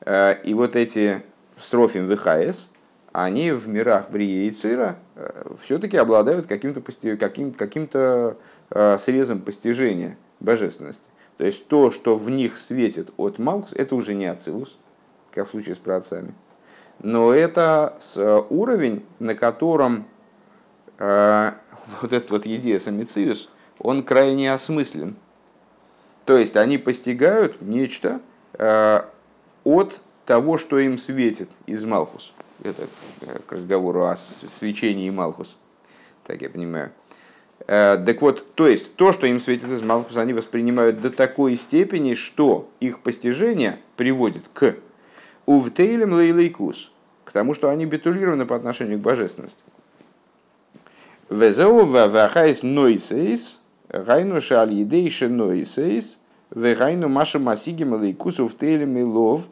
А, 0.00 0.32
и 0.32 0.54
вот 0.54 0.76
эти 0.76 1.22
строфим 1.56 2.08
ВХС, 2.08 2.70
они 3.12 3.50
в 3.50 3.68
мирах 3.68 4.10
Брия 4.10 4.46
и 4.46 4.50
Цира 4.50 4.98
а, 5.16 5.54
все-таки 5.58 5.96
обладают 5.96 6.46
каким-то 6.46 6.80
каким, 7.16 7.52
каким 7.52 7.88
срезом 8.98 9.40
постижения 9.40 10.16
божественности. 10.40 11.08
То 11.38 11.44
есть 11.44 11.66
то, 11.66 11.90
что 11.90 12.16
в 12.16 12.30
них 12.30 12.56
светит 12.56 13.10
от 13.16 13.38
Малкус, 13.38 13.72
это 13.72 13.96
уже 13.96 14.14
не 14.14 14.26
Ацилус, 14.26 14.78
как 15.32 15.48
в 15.48 15.50
случае 15.50 15.74
с 15.74 15.78
праотцами. 15.78 16.34
Но 17.00 17.32
это 17.32 17.96
уровень, 18.48 19.04
на 19.18 19.34
котором 19.34 20.06
вот 20.98 22.12
этот 22.12 22.30
вот 22.30 22.46
Едиес 22.46 22.86
Амициус, 22.86 23.48
он 23.82 24.02
крайне 24.02 24.52
осмыслен. 24.52 25.16
То 26.24 26.38
есть 26.38 26.56
они 26.56 26.78
постигают 26.78 27.60
нечто 27.60 28.20
э, 28.54 29.02
от 29.64 30.00
того, 30.24 30.56
что 30.56 30.78
им 30.78 30.98
светит 30.98 31.50
из 31.66 31.84
Малхус. 31.84 32.32
Это 32.62 32.86
к 33.46 33.52
разговору 33.52 34.04
о 34.06 34.16
свечении 34.16 35.10
Малхус. 35.10 35.56
Так 36.24 36.40
я 36.42 36.48
понимаю. 36.48 36.92
Э, 37.66 37.96
так 38.04 38.22
вот, 38.22 38.54
то 38.54 38.68
есть 38.68 38.94
то, 38.94 39.10
что 39.10 39.26
им 39.26 39.40
светит 39.40 39.68
из 39.68 39.82
Малхус, 39.82 40.16
они 40.16 40.32
воспринимают 40.32 41.00
до 41.00 41.10
такой 41.10 41.56
степени, 41.56 42.14
что 42.14 42.68
их 42.78 43.00
постижение 43.00 43.80
приводит 43.96 44.44
к 44.54 44.76
увтейлем 45.44 46.12
лейлейкус, 46.12 46.92
к 47.24 47.32
тому, 47.32 47.52
что 47.52 47.68
они 47.68 47.84
битулированы 47.84 48.46
по 48.46 48.54
отношению 48.54 48.98
к 48.98 49.02
божественности. 49.02 49.58
Везеу 51.28 51.84
вахайс 51.84 52.62
нойсейс, 52.62 53.58
гайну 53.92 54.40
шаль 54.40 54.72
едейши 54.72 55.28
нойсейс, 55.28 56.18
вегайну 56.54 57.08
маша 57.08 57.38
масиги 57.38 57.84
малейкусу 57.84 58.48
в 58.48 58.56
теле 58.56 58.86
милов, 58.86 59.42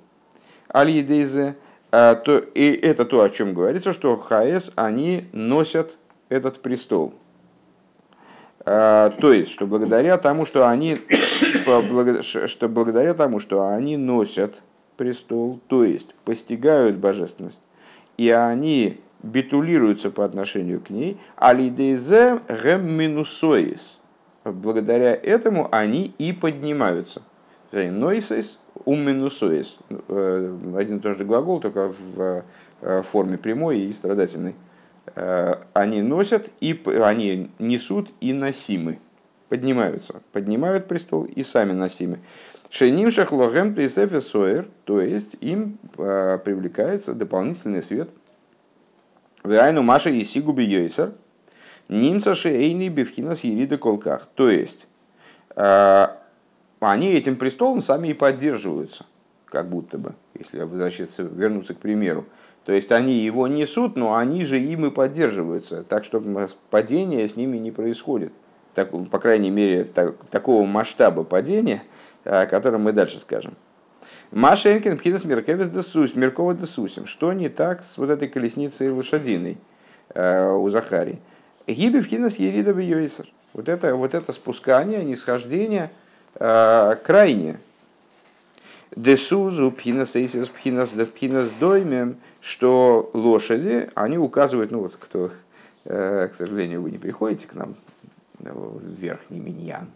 аль 0.74 0.90
едейзе, 0.90 1.56
а, 1.92 2.14
то, 2.14 2.38
и 2.38 2.70
это 2.72 3.04
то, 3.04 3.22
о 3.22 3.30
чем 3.30 3.54
говорится, 3.54 3.92
что 3.92 4.16
ХС, 4.16 4.72
они 4.76 5.24
носят 5.32 5.98
этот 6.28 6.62
престол. 6.62 7.14
А, 8.64 9.10
то 9.10 9.32
есть, 9.32 9.50
что 9.50 9.66
благодаря 9.66 10.16
тому, 10.16 10.46
что 10.46 10.68
они, 10.68 10.98
что 12.46 12.68
благодаря 12.68 13.14
тому, 13.14 13.40
что 13.40 13.68
они 13.68 13.96
носят 13.96 14.62
престол, 14.96 15.60
то 15.66 15.84
есть 15.84 16.14
постигают 16.24 16.96
божественность, 16.96 17.60
и 18.16 18.30
они 18.30 19.00
битулируются 19.22 20.10
по 20.10 20.24
отношению 20.24 20.80
к 20.80 20.90
ней, 20.90 21.18
алидейзе 21.36 22.40
гем 22.48 22.90
минусоис. 22.92 23.99
Благодаря 24.44 25.14
этому 25.14 25.68
они 25.70 26.14
и 26.18 26.32
поднимаются. 26.32 27.22
Нойсес 27.72 28.58
ум 28.84 29.00
минусоис. 29.00 29.76
Э, 30.08 30.56
один 30.76 30.96
и 30.96 31.00
тот 31.00 31.18
же 31.18 31.24
глагол, 31.24 31.60
только 31.60 31.88
в 31.88 32.44
э, 32.80 33.02
форме 33.02 33.38
прямой 33.38 33.80
и 33.80 33.92
страдательной. 33.92 34.54
Э, 35.14 35.56
они 35.72 36.02
носят, 36.02 36.50
и 36.60 36.80
они 37.02 37.50
несут 37.58 38.10
и 38.20 38.32
носимы. 38.32 38.98
Поднимаются. 39.48 40.22
Поднимают 40.32 40.88
престол 40.88 41.24
и 41.24 41.42
сами 41.42 41.72
носимы. 41.72 42.20
Шейним 42.70 43.10
шахлогем 43.10 43.74
присефе 43.74 44.20
соер, 44.20 44.68
то 44.84 45.00
есть 45.00 45.36
им 45.40 45.78
привлекается 45.96 47.14
дополнительный 47.14 47.82
свет– 47.82 48.08
Вайну 49.42 49.82
Маша 49.82 50.10
и 50.10 50.22
Сигуби 50.24 50.62
Йойсер, 50.64 51.12
Нимца 51.90 52.36
Шейни 52.36 52.88
Бевхинас 52.88 53.42
Ерида 53.42 53.76
Колках. 53.76 54.28
То 54.36 54.48
есть, 54.48 54.86
э, 55.56 56.06
они 56.78 57.12
этим 57.12 57.34
престолом 57.34 57.82
сами 57.82 58.08
и 58.08 58.14
поддерживаются, 58.14 59.06
как 59.46 59.68
будто 59.68 59.98
бы, 59.98 60.14
если 60.38 60.62
возвращаться, 60.62 61.24
вернуться 61.24 61.74
к 61.74 61.78
примеру. 61.78 62.26
То 62.64 62.72
есть 62.72 62.92
они 62.92 63.14
его 63.14 63.48
несут, 63.48 63.96
но 63.96 64.14
они 64.14 64.44
же 64.44 64.60
им 64.60 64.86
и 64.86 64.90
поддерживаются, 64.90 65.82
так 65.82 66.04
что 66.04 66.22
падение 66.70 67.26
с 67.26 67.34
ними 67.34 67.56
не 67.56 67.72
происходит. 67.72 68.32
Так, 68.74 68.92
по 69.10 69.18
крайней 69.18 69.50
мере, 69.50 69.82
так, 69.82 70.14
такого 70.30 70.64
масштаба 70.64 71.24
падения, 71.24 71.82
о 72.22 72.46
котором 72.46 72.84
мы 72.84 72.92
дальше 72.92 73.18
скажем. 73.18 73.56
Машенкин 74.30 74.96
пхинас 74.96 75.24
меркевис 75.24 75.68
десус, 75.68 76.14
меркова 76.14 76.54
десусим. 76.54 77.06
Что 77.06 77.32
не 77.32 77.48
так 77.48 77.82
с 77.82 77.98
вот 77.98 78.10
этой 78.10 78.28
колесницей 78.28 78.90
лошадиной 78.90 79.58
э, 80.14 80.52
у 80.52 80.68
Захари? 80.68 81.18
Гиби 81.72 82.00
пхинас 82.00 82.36
ерида 82.36 82.78
йойсер. 82.78 83.26
Вот 83.52 83.68
это, 83.68 83.94
вот 83.94 84.14
это 84.14 84.32
спускание, 84.32 85.04
нисхождение 85.04 85.90
э, 86.34 86.96
крайнее. 87.02 87.58
Десузу 88.94 89.70
пхинас 89.70 90.16
эйсис 90.16 90.48
пхинас 90.48 90.92
да 90.92 91.06
пхинас 91.06 91.48
доймем, 91.60 92.16
что 92.40 93.10
лошади, 93.12 93.88
они 93.94 94.18
указывают, 94.18 94.70
ну 94.70 94.80
вот 94.80 94.96
кто, 94.98 95.30
э, 95.84 96.28
к 96.28 96.34
сожалению, 96.34 96.82
вы 96.82 96.90
не 96.90 96.98
приходите 96.98 97.46
к 97.46 97.54
нам 97.54 97.74
в 98.38 98.80
верхний 99.00 99.38
миньян, 99.38 99.88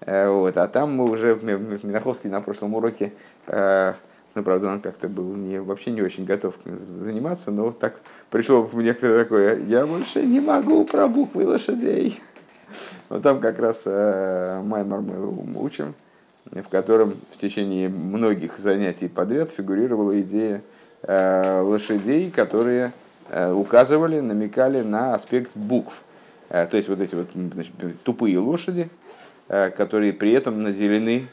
Э, 0.00 0.28
вот. 0.28 0.56
А 0.56 0.66
там 0.68 0.94
мы 0.94 1.10
уже, 1.10 1.34
Минаховский 1.36 2.30
на 2.30 2.40
прошлом 2.40 2.74
уроке, 2.74 3.12
э, 3.46 3.94
ну, 4.40 4.44
правда, 4.44 4.72
он 4.72 4.80
как-то 4.80 5.08
был 5.08 5.34
не, 5.34 5.60
вообще 5.60 5.90
не 5.90 6.02
очень 6.02 6.24
готов 6.24 6.54
заниматься, 6.64 7.50
но 7.50 7.72
так 7.72 8.00
пришло 8.30 8.68
некоторое 8.74 9.24
такое, 9.24 9.58
я 9.66 9.86
больше 9.86 10.24
не 10.24 10.40
могу 10.40 10.84
про 10.84 11.08
буквы 11.08 11.46
лошадей. 11.46 12.20
Вот 13.08 13.22
там 13.22 13.40
как 13.40 13.58
раз 13.58 13.82
э, 13.86 14.60
Маймар 14.64 15.00
мы 15.00 15.62
учим, 15.62 15.94
в 16.44 16.68
котором 16.68 17.14
в 17.32 17.38
течение 17.38 17.88
многих 17.88 18.58
занятий 18.58 19.08
подряд 19.08 19.50
фигурировала 19.50 20.20
идея 20.20 20.62
э, 21.02 21.60
лошадей, 21.60 22.30
которые 22.30 22.92
э, 23.28 23.52
указывали, 23.52 24.20
намекали 24.20 24.82
на 24.82 25.14
аспект 25.14 25.50
букв. 25.56 26.02
Э, 26.48 26.66
то 26.66 26.76
есть 26.76 26.88
вот 26.88 27.00
эти 27.00 27.14
вот 27.14 27.28
значит, 27.34 27.72
тупые 28.04 28.38
лошади, 28.38 28.88
Э, 29.52 29.68
которые 29.70 30.12
при 30.12 30.30
этом 30.30 30.62
наделены, 30.62 31.26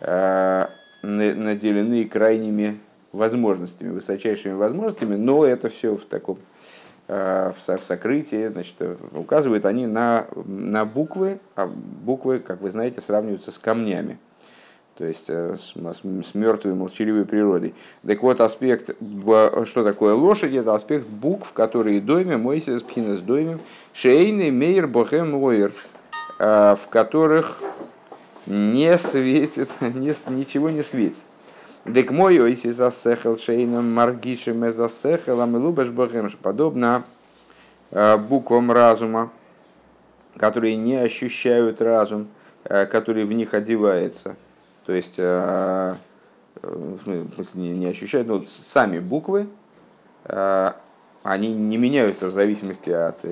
э, 0.00 0.66
наделены 1.02 2.04
крайними 2.04 2.78
возможностями, 3.12 3.90
высочайшими 3.90 4.54
возможностями, 4.54 5.16
но 5.16 5.44
это 5.44 5.68
все 5.68 5.96
в 5.96 6.04
таком 6.04 6.38
э, 7.08 7.52
в 7.56 7.84
сокрытии, 7.84 8.48
значит, 8.48 8.74
указывают 9.12 9.66
они 9.66 9.86
на, 9.86 10.26
на 10.46 10.84
буквы, 10.84 11.38
а 11.56 11.66
буквы, 11.66 12.38
как 12.38 12.60
вы 12.60 12.70
знаете, 12.70 13.00
сравниваются 13.00 13.50
с 13.50 13.58
камнями, 13.58 14.18
то 14.96 15.04
есть 15.04 15.28
с, 15.28 15.74
с 15.74 16.34
мертвой 16.34 16.74
молчаливой 16.74 17.26
природой. 17.26 17.74
Так 18.06 18.22
вот, 18.22 18.40
аспект, 18.40 18.96
что 19.64 19.84
такое 19.84 20.14
лошадь, 20.14 20.54
это 20.54 20.74
аспект 20.74 21.06
букв, 21.06 21.52
которые 21.52 22.00
дойме, 22.00 22.38
мойсис, 22.38 22.82
пхинас 22.82 23.20
доймем, 23.20 23.60
шейный, 23.92 24.50
мейер, 24.50 24.86
бохем, 24.86 25.34
лойер, 25.34 25.72
Э, 26.44 26.74
в 26.74 26.88
которых 26.88 27.62
не 28.46 28.96
светит, 28.98 29.70
не, 29.80 30.14
ничего 30.30 30.70
не 30.70 30.82
светит. 30.82 31.24
Дек 31.84 32.10
мой 32.12 32.40
ойси 32.40 32.70
засехал 32.70 33.36
шейном 33.36 33.92
маргишем 33.92 34.70
засехал, 34.70 35.40
а 35.40 35.46
мы 35.46 35.58
лубаш 35.58 35.88
богем, 35.88 36.30
подобно 36.40 37.04
э, 37.90 38.16
буквам 38.16 38.70
разума, 38.70 39.32
которые 40.36 40.76
не 40.76 40.96
ощущают 40.96 41.82
разум, 41.82 42.28
э, 42.64 42.86
который 42.86 43.24
в 43.24 43.32
них 43.32 43.54
одевается. 43.54 44.36
То 44.86 44.92
есть, 44.92 45.16
в 45.16 45.96
смысле, 46.60 47.54
не 47.54 47.86
ощущают, 47.86 48.26
но 48.26 48.42
сами 48.48 48.98
буквы, 48.98 49.46
они 50.24 51.52
не 51.52 51.76
меняются 51.76 52.26
в 52.26 52.32
зависимости 52.32 52.90
от 52.90 53.24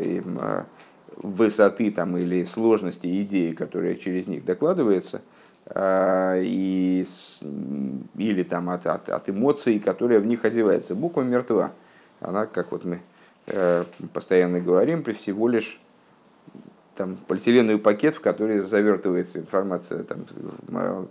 высоты 1.23 1.91
там, 1.91 2.17
или 2.17 2.45
сложности 2.45 3.23
идеи, 3.23 3.53
которая 3.53 3.95
через 3.95 4.27
них 4.27 4.45
докладывается, 4.45 5.23
а, 5.67 6.39
и, 6.41 7.05
или 8.17 8.43
там, 8.43 8.71
от, 8.71 8.87
от, 8.87 9.09
от 9.09 9.29
эмоций, 9.29 9.79
которые 9.79 10.21
в 10.21 10.27
них 10.27 10.45
одеваются. 10.45 10.95
Буква 10.95 11.23
мертва. 11.23 11.73
Она, 12.21 12.47
как 12.47 12.73
вот 12.73 12.85
мы 12.85 13.01
э, 13.47 13.85
постоянно 14.13 14.61
говорим, 14.61 15.03
при 15.03 15.13
всего 15.13 15.49
лишь 15.49 15.81
там, 16.97 17.17
полиэтиленовый 17.29 17.81
пакет, 17.81 18.15
в 18.15 18.21
который 18.21 18.59
завертывается 18.59 19.39
информация, 19.39 20.05
там, 20.05 20.27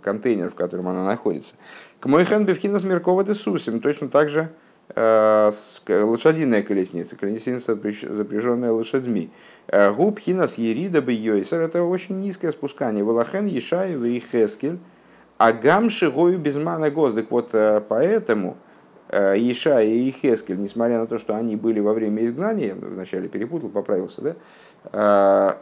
контейнер, 0.02 0.50
в 0.50 0.54
котором 0.54 0.88
она 0.88 1.04
находится. 1.04 1.56
К 1.98 2.06
мой 2.06 2.24
хэн 2.24 2.44
бевхина 2.44 2.78
смеркова 2.78 3.24
десусим. 3.24 3.80
Точно 3.80 4.08
так 4.08 4.28
же 4.28 4.50
лошадиная 4.96 6.62
колесница, 6.62 7.16
колесница, 7.16 7.74
запряженная 7.74 8.72
лошадьми. 8.72 9.30
Э, 9.68 9.92
губ 9.92 10.18
хинас 10.18 10.58
ерида 10.58 11.00
бы 11.00 11.12
йойсер, 11.12 11.60
это 11.60 11.82
очень 11.82 12.20
низкое 12.20 12.50
спускание. 12.50 13.04
Валахен 13.04 13.46
Ешаева 13.46 14.04
и 14.04 14.18
Хескель, 14.20 14.78
а 15.38 15.52
гам 15.52 15.90
шигою 15.90 16.38
безмана 16.38 16.90
гоздык. 16.90 17.30
Вот 17.30 17.50
э, 17.52 17.82
поэтому 17.88 18.56
Ишая 19.12 19.86
и 19.86 20.10
Хескель, 20.12 20.60
несмотря 20.60 21.00
на 21.00 21.06
то, 21.08 21.18
что 21.18 21.34
они 21.34 21.56
были 21.56 21.80
во 21.80 21.92
время 21.92 22.24
изгнания, 22.24 22.76
вначале 22.76 23.28
перепутал, 23.28 23.68
поправился, 23.68 24.22
да, 24.22 25.56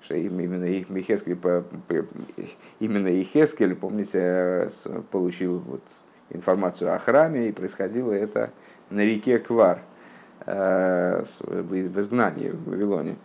что 0.00 0.14
именно 0.14 0.64
их 0.64 0.86
Хескель, 0.86 1.36
именно 2.80 3.08
Ихескель, 3.08 3.74
помните, 3.74 4.70
получил 5.10 5.58
вот 5.58 5.82
информацию 6.30 6.94
о 6.94 6.98
храме, 6.98 7.48
и 7.48 7.52
происходило 7.52 8.12
это 8.12 8.50
на 8.90 9.04
реке 9.04 9.38
Квар 9.38 9.80
э, 10.46 11.22
в 11.42 12.00
изгнании 12.00 12.50
в 12.50 12.70
Вавилоне. 12.70 13.16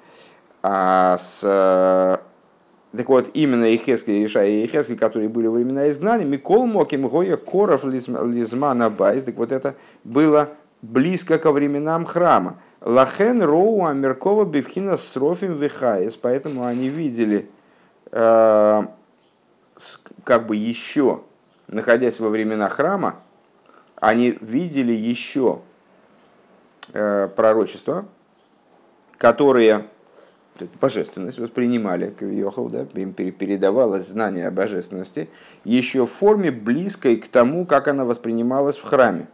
А 0.61 1.17
с, 1.17 1.41
э, 1.43 2.17
так 2.97 3.09
вот, 3.09 3.31
именно 3.33 3.73
Ихескель, 3.75 4.25
Иша 4.25 4.43
и 4.43 4.65
Ихескель, 4.65 4.97
которые 4.97 5.29
были 5.29 5.47
во 5.47 5.55
времена 5.55 5.89
изгнания, 5.89 6.25
Микол 6.25 6.65
Моким 6.65 7.07
Гоя 7.07 7.37
Коров 7.37 7.83
Лизмана 7.83 8.89
Байс, 8.89 9.23
так 9.23 9.35
вот 9.35 9.51
это 9.51 9.75
было 10.03 10.49
близко 10.81 11.39
ко 11.39 11.51
временам 11.51 12.05
храма. 12.05 12.57
Лахен 12.81 13.41
Роу 13.41 13.85
Амеркова 13.85 14.45
Бевхина 14.45 14.97
Срофим 14.97 15.55
Вихаес, 15.55 16.17
поэтому 16.17 16.65
они 16.65 16.89
видели 16.89 17.49
э, 18.11 18.81
как 20.23 20.45
бы 20.45 20.55
еще 20.55 21.21
находясь 21.73 22.19
во 22.19 22.29
времена 22.29 22.69
храма, 22.69 23.17
они 23.95 24.37
видели 24.41 24.93
еще 24.93 25.61
э, 26.93 27.29
пророчества, 27.35 28.05
которые 29.17 29.85
божественность 30.79 31.39
воспринимали, 31.39 32.13
да, 32.19 32.85
им 33.01 33.13
передавалось 33.13 34.07
знание 34.07 34.47
о 34.47 34.51
божественности, 34.51 35.29
еще 35.63 36.05
в 36.05 36.11
форме 36.11 36.51
близкой 36.51 37.17
к 37.17 37.27
тому, 37.27 37.65
как 37.65 37.87
она 37.87 38.05
воспринималась 38.05 38.77
в 38.77 38.83
храме. 38.83 39.27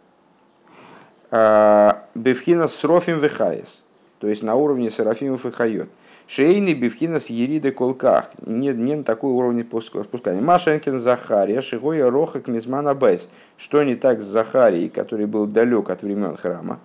А, 1.31 2.05
Бевхина 2.15 2.67
с 2.67 2.83
Рофим 2.83 3.19
Вехаес. 3.19 3.83
То 4.19 4.27
есть 4.27 4.43
на 4.43 4.55
уровне 4.55 4.91
Серафимов 4.91 5.45
и 5.45 5.51
Хайот. 5.51 5.89
Шейный 6.27 6.73
бифхина 6.73 7.19
с 7.19 7.27
ериды 7.27 7.71
колках. 7.71 8.29
Не, 8.45 8.69
не 8.73 8.95
на 8.95 9.03
такой 9.03 9.31
уровень 9.31 9.65
спускания. 10.03 10.41
Машенкин 10.41 10.99
Захария, 10.99 11.61
Шигоя 11.61 12.11
Рохак 12.11 12.47
Мизмана 12.47 12.93
Бейс. 12.93 13.29
Что 13.57 13.81
не 13.83 13.95
так 13.95 14.21
с 14.21 14.25
Захарией, 14.25 14.89
который 14.89 15.25
был 15.25 15.47
далек 15.47 15.89
от 15.89 16.03
времен 16.03 16.35
храма? 16.35 16.79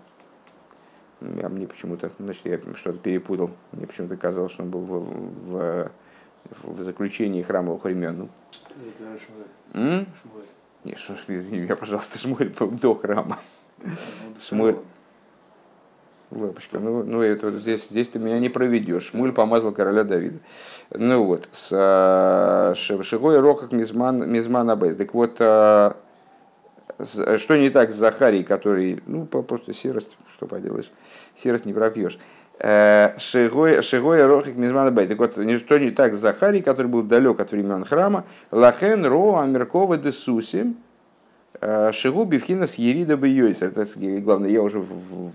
Я, 1.20 1.48
мне 1.48 1.66
почему-то, 1.66 2.10
значит, 2.18 2.42
я 2.44 2.58
что-то 2.76 2.98
перепутал. 2.98 3.50
Мне 3.72 3.86
почему-то 3.86 4.16
казалось, 4.16 4.52
что 4.52 4.62
он 4.62 4.70
был 4.70 4.80
в, 4.80 5.00
в, 5.50 5.90
в 6.62 6.82
заключении 6.82 7.42
храмовых 7.42 7.84
времен. 7.84 8.18
Ну. 8.18 8.28
Это 8.70 9.18
Шмуэль. 9.18 10.46
Нет, 10.84 10.98
извини 11.28 11.60
меня, 11.60 11.76
пожалуйста, 11.76 12.18
Шмуэль 12.18 12.54
был 12.58 12.70
до 12.70 12.94
храма. 12.94 13.38
Ну, 13.82 13.90
Шмуэль. 14.40 14.76
Лапочка, 16.30 16.78
ну, 16.78 17.02
ну 17.04 17.22
это 17.22 17.50
вот 17.50 17.60
здесь, 17.60 17.88
здесь 17.88 18.08
ты 18.08 18.18
меня 18.18 18.38
не 18.38 18.48
проведешь. 18.48 19.10
Шмуль 19.10 19.32
помазал 19.32 19.72
короля 19.72 20.04
Давида. 20.04 20.38
Ну 20.90 21.24
вот, 21.24 21.48
с 21.52 21.70
а, 21.72 22.72
Шигой 22.74 23.38
Роках 23.38 23.72
Мизман, 23.72 24.28
Мизман 24.30 24.68
Абейс. 24.70 24.96
Так 24.96 25.14
вот, 25.14 25.36
а, 25.40 25.96
что 26.98 27.56
не 27.56 27.70
так 27.70 27.92
с 27.92 27.96
Захарией, 27.96 28.44
который, 28.44 29.02
ну, 29.06 29.26
просто 29.26 29.72
серость, 29.72 30.16
что 30.36 30.46
поделаешь, 30.46 30.90
серость 31.36 31.66
не 31.66 31.72
пропьешь. 31.72 32.18
Э, 32.58 33.18
Шигой 33.18 34.24
Рохик 34.26 34.56
Мизмана 34.56 34.90
Бейт. 34.90 35.08
Так 35.08 35.18
вот, 35.18 35.32
что 35.32 35.78
не 35.78 35.90
так 35.90 36.14
с 36.14 36.18
Захарией, 36.18 36.62
который 36.62 36.86
был 36.86 37.02
далек 37.02 37.40
от 37.40 37.50
времен 37.50 37.84
храма. 37.84 38.24
Лахен 38.50 39.04
Ро 39.04 39.38
Амиркова 39.38 39.96
де 39.96 40.12
Суси. 40.12 40.60
Э, 40.60 40.83
Шигу 41.60 42.24
Бивхина 42.24 42.66
с 42.66 42.74
Ерида 42.74 43.16
Бейойсер. 43.16 43.72
Главное, 44.20 44.50
я 44.50 44.62
уже 44.62 44.80
в, 44.80 45.32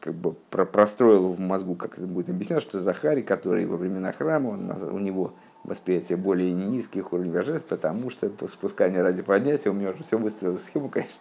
как 0.00 0.14
бы 0.14 0.32
простроил 0.50 1.32
в 1.34 1.40
мозгу, 1.40 1.74
как 1.74 1.98
это 1.98 2.06
будет 2.06 2.30
объяснять, 2.30 2.62
что 2.62 2.78
Захарий, 2.80 3.22
который 3.22 3.66
во 3.66 3.76
времена 3.76 4.12
храма, 4.12 4.48
он, 4.48 4.70
у 4.90 4.98
него 4.98 5.34
восприятие 5.64 6.18
более 6.18 6.52
низких 6.52 7.12
уровней 7.12 7.30
божеств, 7.30 7.66
потому 7.68 8.10
что 8.10 8.30
спускание 8.48 9.02
ради 9.02 9.22
поднятия, 9.22 9.70
у 9.70 9.74
меня 9.74 9.90
уже 9.90 10.02
все 10.02 10.18
выстроило 10.18 10.58
схему, 10.58 10.88
конечно. 10.88 11.20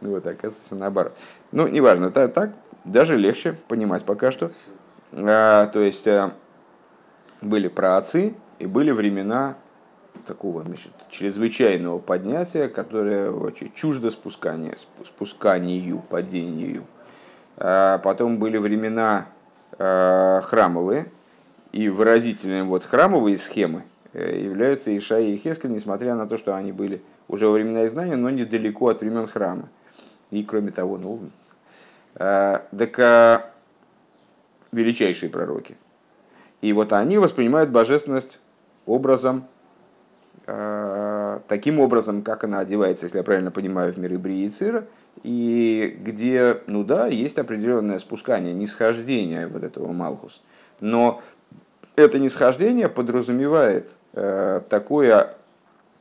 Вот, 0.00 0.26
оказывается, 0.26 0.74
наоборот. 0.74 1.16
Ну, 1.52 1.68
неважно, 1.68 2.10
так, 2.10 2.32
так 2.32 2.52
даже 2.84 3.16
легче 3.16 3.56
понимать 3.68 4.04
пока 4.04 4.30
что. 4.30 4.50
А, 5.12 5.66
то 5.66 5.80
есть, 5.80 6.06
а, 6.06 6.32
были 7.42 7.68
праотцы 7.68 8.34
и 8.58 8.66
были 8.66 8.90
времена 8.90 9.56
такого 10.26 10.62
значит, 10.62 10.92
чрезвычайного 11.10 11.98
поднятия, 11.98 12.68
которое 12.68 13.30
очень 13.30 13.72
чуждо 13.74 14.10
спускания, 14.10 14.76
спусканию, 15.04 16.02
падению. 16.08 16.84
А, 17.56 17.98
потом 17.98 18.38
были 18.38 18.56
времена 18.58 19.26
а, 19.78 20.40
храмовые, 20.42 21.06
и 21.72 21.88
выразительными 21.88 22.66
вот 22.66 22.84
храмовые 22.84 23.38
схемы 23.38 23.84
э, 24.12 24.40
являются 24.42 24.96
Ишая 24.96 25.22
и 25.22 25.36
Хескель, 25.36 25.70
несмотря 25.70 26.16
на 26.16 26.26
то, 26.26 26.36
что 26.36 26.56
они 26.56 26.72
были 26.72 27.00
уже 27.28 27.46
во 27.46 27.52
времена 27.52 27.86
изгнания, 27.86 28.16
но 28.16 28.28
недалеко 28.28 28.88
от 28.88 29.00
времен 29.00 29.28
храма. 29.28 29.68
И 30.32 30.42
кроме 30.42 30.72
того, 30.72 30.98
ну, 30.98 31.20
э, 32.16 32.58
так 32.76 33.50
величайшие 34.72 35.30
пророки. 35.30 35.76
И 36.60 36.72
вот 36.72 36.92
они 36.92 37.18
воспринимают 37.18 37.70
божественность 37.70 38.38
образом, 38.86 39.44
таким 40.46 41.80
образом, 41.80 42.22
как 42.22 42.44
она 42.44 42.60
одевается, 42.60 43.06
если 43.06 43.18
я 43.18 43.24
правильно 43.24 43.50
понимаю, 43.50 43.92
в 43.92 43.98
миры 43.98 44.18
Брии 44.18 44.50
и 45.22 45.96
где, 46.02 46.62
ну 46.66 46.84
да, 46.84 47.06
есть 47.06 47.38
определенное 47.38 47.98
спускание, 47.98 48.54
нисхождение 48.54 49.46
вот 49.46 49.62
этого 49.62 49.92
Малхус. 49.92 50.42
Но 50.80 51.22
это 51.96 52.18
нисхождение 52.18 52.88
подразумевает 52.88 53.94
э, 54.14 54.60
такое 54.68 55.34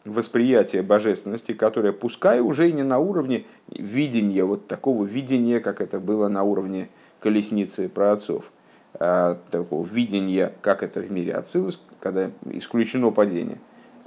восприятие 0.06 0.82
божественности, 0.82 1.54
которое 1.54 1.92
пускай 1.92 2.40
уже 2.40 2.70
и 2.70 2.74
не 2.74 2.84
на 2.84 3.00
уровне 3.00 3.46
видения, 3.68 4.44
вот 4.44 4.68
такого 4.68 5.06
видения, 5.06 5.60
как 5.60 5.82
это 5.82 6.00
было 6.00 6.28
на 6.30 6.44
уровне 6.44 6.90
колесницы 7.20 7.90
про 7.90 8.14
отцов, 8.14 8.52
а 8.94 9.38
такого 9.52 9.86
видения, 9.86 10.54
как 10.62 10.84
это 10.84 11.02
в 11.02 11.12
мире 11.12 11.34
Ацилус, 11.34 11.82
когда 12.00 12.32
исключено 12.46 13.12
падение, 13.12 13.58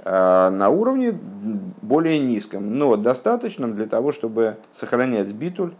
на 0.03 0.69
уровне 0.69 1.17
более 1.81 2.19
низком, 2.19 2.77
но 2.77 2.97
достаточном 2.97 3.73
для 3.73 3.85
того, 3.85 4.11
чтобы 4.11 4.57
сохранять 4.71 5.31
битуль, 5.31 5.73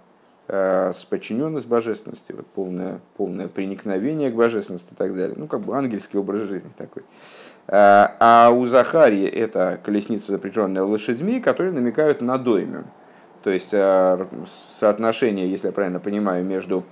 Э, 0.50 0.92
с 0.94 1.06
подчиненность 1.06 1.68
божественности, 1.68 2.34
вот 2.34 2.46
полное, 2.48 3.00
полное 3.16 3.48
приникновение 3.48 4.30
к 4.30 4.36
божественности 4.36 4.92
и 4.92 4.96
так 4.96 5.16
далее. 5.16 5.36
Ну, 5.38 5.48
как 5.48 5.62
бы 5.62 5.74
ангельский 5.76 6.20
образ 6.20 6.42
жизни 6.42 6.70
такой. 6.78 7.04
Э, 7.68 8.10
а 8.20 8.52
у 8.54 8.66
Захарии 8.66 9.26
это 9.26 9.80
колесница, 9.82 10.34
запряженная 10.34 10.84
лошадьми, 10.84 11.40
которые 11.40 11.72
намекают 11.72 12.22
на 12.22 12.38
дойме. 12.38 12.84
То 13.42 13.52
есть 13.52 13.70
э, 13.72 14.26
соотношение, 14.80 15.50
если 15.50 15.68
я 15.68 15.74
правильно 15.74 16.02
понимаю, 16.02 16.44
между 16.44 16.84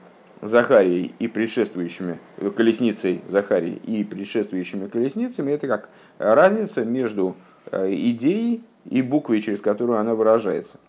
Захарией 0.41 1.13
и 1.19 1.27
предшествующими 1.27 2.19
колесницей 2.55 3.21
Захарии 3.27 3.79
и 3.85 4.03
предшествующими 4.03 4.87
колесницами, 4.87 5.51
это 5.51 5.67
как 5.67 5.89
разница 6.17 6.83
между 6.83 7.35
идеей 7.71 8.63
и 8.89 9.01
буквой, 9.01 9.41
через 9.41 9.61
которую 9.61 9.99
она 9.99 10.15
выражается. 10.15 10.79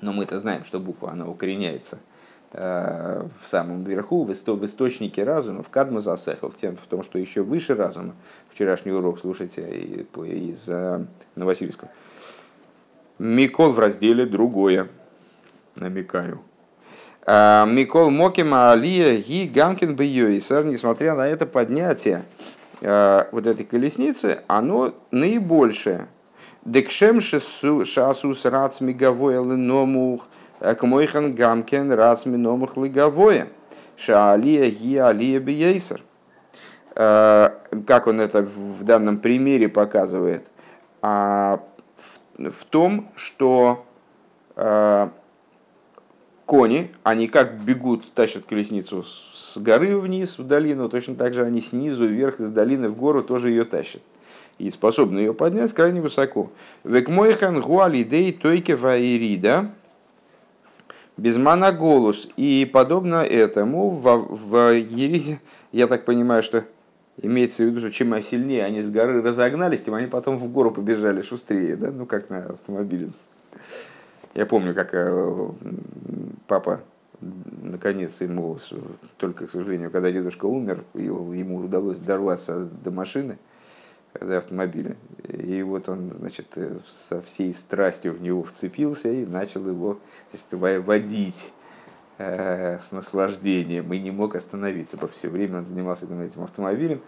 Но 0.00 0.12
мы-то 0.12 0.38
знаем, 0.40 0.64
что 0.64 0.80
буква, 0.80 1.12
она 1.12 1.28
укореняется 1.28 2.00
э, 2.52 3.24
в 3.40 3.46
самом 3.46 3.84
верху, 3.84 4.24
в, 4.24 4.32
исто, 4.32 4.56
в 4.56 4.64
источнике 4.64 5.22
разума, 5.22 5.62
в 5.62 5.68
кадму 5.68 6.00
засехал, 6.00 6.50
в, 6.50 6.56
тем, 6.56 6.76
в 6.76 6.86
том, 6.86 7.02
что 7.02 7.18
еще 7.18 7.42
выше 7.42 7.74
разума. 7.74 8.14
Вчерашний 8.50 8.92
урок 8.92 9.20
слушайте 9.20 9.62
из 9.62 10.68
э, 10.68 11.06
Новосибирска. 11.36 11.88
Микол 13.18 13.72
в 13.72 13.78
разделе 13.78 14.26
другое, 14.26 14.88
намекаю. 15.76 16.42
А, 17.24 17.66
Микол 17.66 18.10
Мокима 18.10 18.72
Алия 18.72 19.16
Ги 19.16 19.46
Гамкин 19.46 19.94
Бейойсар, 19.94 20.64
несмотря 20.64 21.14
на 21.14 21.28
это 21.28 21.46
поднятие 21.46 22.24
э, 22.80 23.24
вот 23.30 23.46
этой 23.46 23.64
колесницы, 23.64 24.40
оно 24.48 24.94
наибольшее, 25.12 26.08
Декшем 26.64 27.20
шасус 27.20 28.44
рац 28.44 28.80
мигавоя 28.80 29.40
леномух, 29.40 30.28
э, 30.60 30.74
к 30.74 30.82
мойхан 30.84 31.34
гамкен 31.34 31.92
рац 31.92 32.24
миномух 32.26 32.76
лиговое. 32.76 33.48
Шаалия 33.96 34.70
ги 34.70 34.96
алия 34.96 35.38
биейсер. 35.38 36.00
Э, 36.96 37.50
как 37.86 38.06
он 38.06 38.20
это 38.20 38.42
в 38.42 38.82
данном 38.84 39.18
примере 39.18 39.68
показывает? 39.68 40.50
А, 41.02 41.60
в 42.36 42.64
том, 42.64 43.10
что 43.16 43.84
э, 44.56 45.08
кони, 46.52 46.90
они 47.02 47.28
как 47.28 47.64
бегут, 47.64 48.12
тащат 48.12 48.44
колесницу 48.44 49.04
с 49.04 49.56
горы 49.56 49.98
вниз 49.98 50.38
в 50.38 50.46
долину, 50.46 50.90
точно 50.90 51.14
так 51.14 51.32
же 51.32 51.44
они 51.44 51.62
снизу 51.62 52.04
вверх 52.04 52.40
из 52.40 52.50
долины 52.50 52.90
в 52.90 52.94
гору 52.94 53.22
тоже 53.22 53.48
ее 53.48 53.64
тащат 53.64 54.02
и 54.58 54.70
способны 54.70 55.20
ее 55.20 55.32
поднять 55.32 55.72
крайне 55.72 56.02
высоко. 56.02 56.52
Векмойхан 56.84 57.62
гуалидей 57.62 58.32
тойке 58.34 58.76
ваирида 58.76 59.70
безмана 61.16 61.72
голос. 61.72 62.28
И 62.36 62.68
подобно 62.70 63.24
этому 63.24 63.88
в, 63.88 64.04
в 64.28 64.74
Ериде, 64.74 65.40
я 65.72 65.86
так 65.86 66.04
понимаю, 66.04 66.42
что 66.42 66.66
имеется 67.22 67.62
в 67.62 67.66
виду, 67.68 67.80
что 67.80 67.90
чем 67.90 68.22
сильнее 68.22 68.66
они 68.66 68.82
с 68.82 68.90
горы 68.90 69.22
разогнались, 69.22 69.84
тем 69.84 69.94
они 69.94 70.06
потом 70.06 70.36
в 70.36 70.46
гору 70.52 70.70
побежали 70.70 71.22
шустрее, 71.22 71.76
да? 71.76 71.90
ну 71.90 72.04
как 72.04 72.28
на 72.28 72.44
автомобиле. 72.44 73.08
Я 74.34 74.46
помню, 74.46 74.74
как 74.74 74.90
э, 74.92 75.50
папа 76.46 76.80
наконец 77.20 78.20
ему, 78.20 78.58
только, 79.16 79.46
к 79.46 79.50
сожалению, 79.50 79.90
когда 79.90 80.10
дедушка 80.10 80.46
умер, 80.46 80.84
ему 80.94 81.58
удалось 81.58 81.98
дорваться 81.98 82.64
до 82.64 82.90
машины– 82.90 83.38
до 84.20 84.38
автомобиля. 84.38 84.96
И 85.28 85.62
вот 85.62 85.88
он, 85.88 86.10
значит, 86.10 86.46
э, 86.56 86.78
со 86.90 87.20
всей 87.22 87.54
страстью 87.54 88.14
в 88.14 88.22
него 88.22 88.42
вцепился 88.42 89.08
и 89.08 89.24
начал 89.24 89.66
его 89.66 89.98
значит, 90.30 90.84
водить 90.84 91.52
э, 92.18 92.78
с 92.78 92.92
наслаждением 92.92 93.92
и 93.92 93.98
не 93.98 94.10
мог 94.10 94.34
остановиться. 94.34 94.98
По 94.98 95.08
все 95.08 95.28
время 95.28 95.58
он 95.58 95.64
занимался 95.64 96.06
этим 96.06 96.42
автомобилем. 96.42 97.00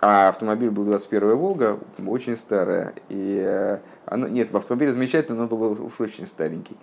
А 0.00 0.28
автомобиль 0.28 0.70
был 0.70 0.84
21 0.84 1.36
Волга, 1.36 1.78
очень 2.06 2.36
старая. 2.36 2.94
И 3.08 3.42
э, 3.44 3.78
оно, 4.06 4.28
нет, 4.28 4.50
в 4.50 4.56
автомобиле 4.56 4.92
замечательно, 4.92 5.42
но 5.42 5.46
был 5.46 5.72
уж 5.84 6.00
очень 6.00 6.26
старенький. 6.26 6.76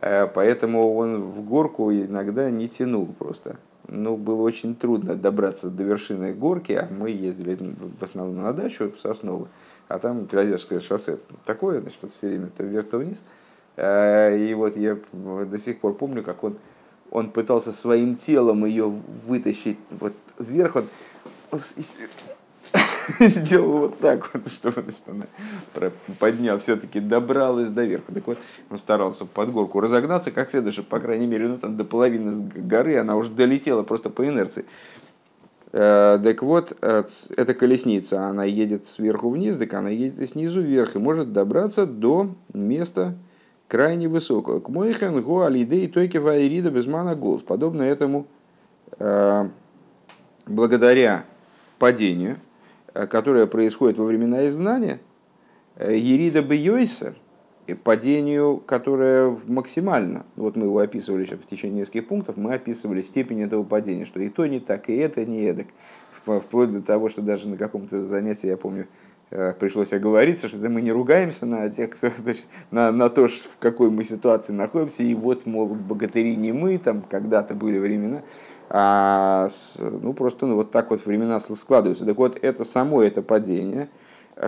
Э, 0.00 0.26
поэтому 0.26 0.94
он 0.94 1.22
в 1.22 1.42
горку 1.42 1.92
иногда 1.92 2.48
не 2.50 2.68
тянул 2.68 3.06
просто 3.06 3.56
ну, 3.90 4.16
было 4.16 4.42
очень 4.42 4.74
трудно 4.74 5.14
добраться 5.14 5.68
до 5.68 5.82
вершины 5.82 6.32
горки, 6.32 6.72
а 6.72 6.88
мы 6.90 7.10
ездили 7.10 7.58
в 7.58 8.02
основном 8.02 8.42
на 8.42 8.52
дачу 8.52 8.92
в 8.96 9.00
Сосново, 9.00 9.48
а 9.88 9.98
там 9.98 10.26
Пиродержское 10.26 10.80
шоссе 10.80 11.18
такое, 11.44 11.80
значит, 11.80 11.98
все 12.10 12.28
время 12.28 12.48
то 12.56 12.62
вверх, 12.62 12.88
то 12.88 12.98
вниз. 12.98 13.24
Э, 13.76 14.36
и 14.36 14.54
вот 14.54 14.76
я 14.76 14.96
до 15.14 15.58
сих 15.58 15.80
пор 15.80 15.94
помню, 15.94 16.22
как 16.22 16.44
он 16.44 16.56
он 17.10 17.30
пытался 17.30 17.72
своим 17.72 18.14
телом 18.14 18.64
ее 18.64 18.88
вытащить 19.26 19.78
вот 19.98 20.12
вверх, 20.38 20.76
он, 20.76 20.84
он 23.18 23.28
сделал 23.28 23.78
вот 23.78 23.98
так 23.98 24.30
вот, 24.32 24.48
чтобы 24.50 24.84
она, 25.06 25.90
подняв, 26.18 26.62
все-таки 26.62 27.00
добралась 27.00 27.68
до 27.68 27.84
верха. 27.84 28.12
Так 28.12 28.26
вот, 28.26 28.38
он 28.70 28.78
старался 28.78 29.24
под 29.24 29.52
горку 29.52 29.80
разогнаться 29.80 30.30
как 30.30 30.50
следует, 30.50 30.86
по 30.86 31.00
крайней 31.00 31.26
мере, 31.26 31.48
ну, 31.48 31.58
там, 31.58 31.76
до 31.76 31.84
половины 31.84 32.48
горы 32.54 32.98
она 32.98 33.16
уже 33.16 33.30
долетела 33.30 33.82
просто 33.82 34.10
по 34.10 34.26
инерции. 34.26 34.64
Э, 35.72 36.18
так 36.22 36.42
вот, 36.42 36.76
э, 36.80 37.04
эта 37.36 37.54
колесница, 37.54 38.26
она 38.26 38.44
едет 38.44 38.86
сверху 38.86 39.30
вниз, 39.30 39.56
так 39.56 39.72
она 39.74 39.90
едет 39.90 40.28
снизу 40.28 40.60
вверх 40.60 40.96
и 40.96 40.98
может 40.98 41.32
добраться 41.32 41.86
до 41.86 42.34
места 42.52 43.14
крайне 43.68 44.08
высокого. 44.08 44.58
К 44.60 44.68
Мойхен, 44.68 45.22
Го, 45.22 45.44
Алидей, 45.44 45.86
Тойке, 45.86 46.18
Вайрида, 46.18 46.70
Безмана, 46.70 47.14
Голос. 47.14 47.42
Подобно 47.42 47.82
этому, 47.82 48.26
э, 48.98 49.48
благодаря 50.46 51.24
падению, 51.78 52.38
которое 52.92 53.46
происходит 53.46 53.98
во 53.98 54.04
времена 54.04 54.46
изгнания, 54.46 55.00
Ерида 55.78 56.42
Бейойсер, 56.42 57.14
падению, 57.74 58.58
которое 58.58 59.36
максимально, 59.46 60.24
вот 60.36 60.56
мы 60.56 60.66
его 60.66 60.78
описывали 60.78 61.24
сейчас 61.24 61.38
в 61.40 61.46
течение 61.46 61.80
нескольких 61.80 62.08
пунктов, 62.08 62.36
мы 62.36 62.54
описывали 62.54 63.02
степень 63.02 63.42
этого 63.42 63.64
падения, 63.64 64.04
что 64.04 64.20
и 64.20 64.28
то 64.28 64.46
не 64.46 64.60
так, 64.60 64.88
и 64.88 64.96
это 64.96 65.24
не 65.24 65.42
эдак. 65.42 65.66
Вплоть 66.24 66.70
до 66.70 66.82
того, 66.82 67.08
что 67.08 67.22
даже 67.22 67.48
на 67.48 67.56
каком-то 67.56 68.04
занятии, 68.04 68.46
я 68.46 68.56
помню, 68.56 68.86
э, 69.30 69.54
пришлось 69.58 69.92
оговориться, 69.92 70.48
что 70.48 70.58
мы 70.68 70.82
не 70.82 70.92
ругаемся 70.92 71.46
на 71.46 71.68
тех, 71.70 71.90
кто, 71.90 72.10
значит, 72.18 72.46
на, 72.70 72.92
на 72.92 73.08
то, 73.08 73.26
в 73.26 73.58
какой 73.58 73.90
мы 73.90 74.04
ситуации 74.04 74.52
находимся, 74.52 75.02
и 75.02 75.14
вот, 75.14 75.46
мол, 75.46 75.68
богатыри 75.68 76.36
не 76.36 76.52
мы, 76.52 76.78
там 76.78 77.02
когда-то 77.08 77.54
были 77.54 77.78
времена, 77.78 78.22
а 78.70 79.48
ну, 79.80 80.14
просто 80.14 80.46
ну, 80.46 80.54
вот 80.54 80.70
так 80.70 80.90
вот 80.90 81.04
времена 81.04 81.40
складываются. 81.40 82.06
Так 82.06 82.16
вот, 82.16 82.38
это 82.40 82.64
само 82.64 83.02
это 83.02 83.20
падение– 83.20 83.88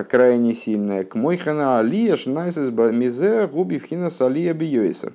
крайне 0.03 0.55
сильная. 0.55 1.03
К 1.03 1.13
мойхана 1.15 1.77
алия 1.77 2.15
шнайсис 2.15 2.69
мизе 2.71 3.47
губи 3.47 3.77
вхина 3.77 4.09
салия 4.09 4.53
биойса. 4.53 5.13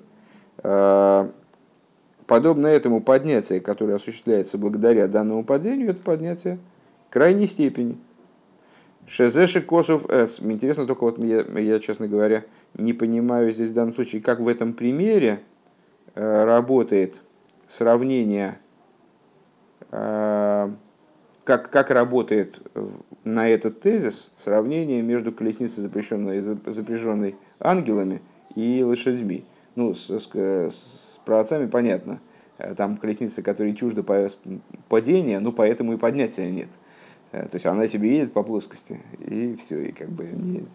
А, 0.59 1.31
подобно 2.27 2.69
этому 2.69 3.03
поднятие, 3.03 3.61
которое 3.61 3.95
осуществляется 3.95 4.59
благодаря 4.59 5.09
данному 5.09 5.45
падению, 5.45 5.91
это 5.91 6.01
поднятие 6.01 6.59
крайней 7.11 7.49
степени. 7.49 7.99
Шезеши 9.07 9.63
косов 9.63 10.09
с. 10.09 10.41
Интересно 10.41 10.87
только 10.87 11.05
вот 11.05 11.19
я, 11.19 11.41
я, 11.59 11.81
честно 11.81 12.07
говоря, 12.07 12.45
не 12.75 12.93
понимаю 12.93 13.51
здесь 13.51 13.71
в 13.71 13.75
данном 13.75 13.95
случае, 13.95 14.23
как 14.23 14.39
в 14.39 14.47
этом 14.47 14.75
примере 14.75 15.41
э, 16.15 16.45
работает 16.45 17.23
сравнение 17.67 18.59
э, 18.59 18.68
как, 19.91 21.71
как 21.71 21.91
работает 21.91 22.61
на 23.25 23.49
этот 23.49 23.81
тезис 23.81 24.31
сравнение 24.37 25.03
между 25.03 25.33
колесницей, 25.33 25.83
запрещенной, 25.83 26.41
запряженной 26.41 27.37
ангелами, 27.59 28.21
и 28.55 28.83
лошадьми. 28.83 29.45
Ну, 29.77 29.95
с, 29.95 30.11
с, 30.11 30.29
с 30.29 31.21
праотцами 31.25 31.67
понятно. 31.67 32.21
Там 32.77 32.97
колесница, 32.97 33.43
которая 33.43 33.73
чужда 33.75 34.03
падения, 34.89 35.39
ну, 35.39 35.53
поэтому 35.53 35.93
и 35.93 35.97
поднятия 35.97 36.51
нет. 36.51 36.69
То 37.31 37.51
есть 37.53 37.67
она 37.67 37.87
себе 37.87 38.11
едет 38.11 38.33
по 38.33 38.43
плоскости, 38.43 39.01
и 39.21 39.55
все, 39.57 39.79
и 39.81 39.93
как 39.93 40.09
бы 40.09 40.25
не, 40.25 40.67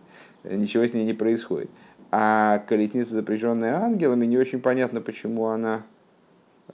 ничего 0.43 0.85
с 0.85 0.93
ней 0.93 1.03
не 1.03 1.13
происходит. 1.13 1.69
А 2.11 2.59
колесница, 2.59 3.15
запряженная 3.15 3.75
ангелами, 3.75 4.25
не 4.25 4.37
очень 4.37 4.61
понятно, 4.61 5.01
почему 5.01 5.47
она 5.47 5.77
э, 5.77 5.92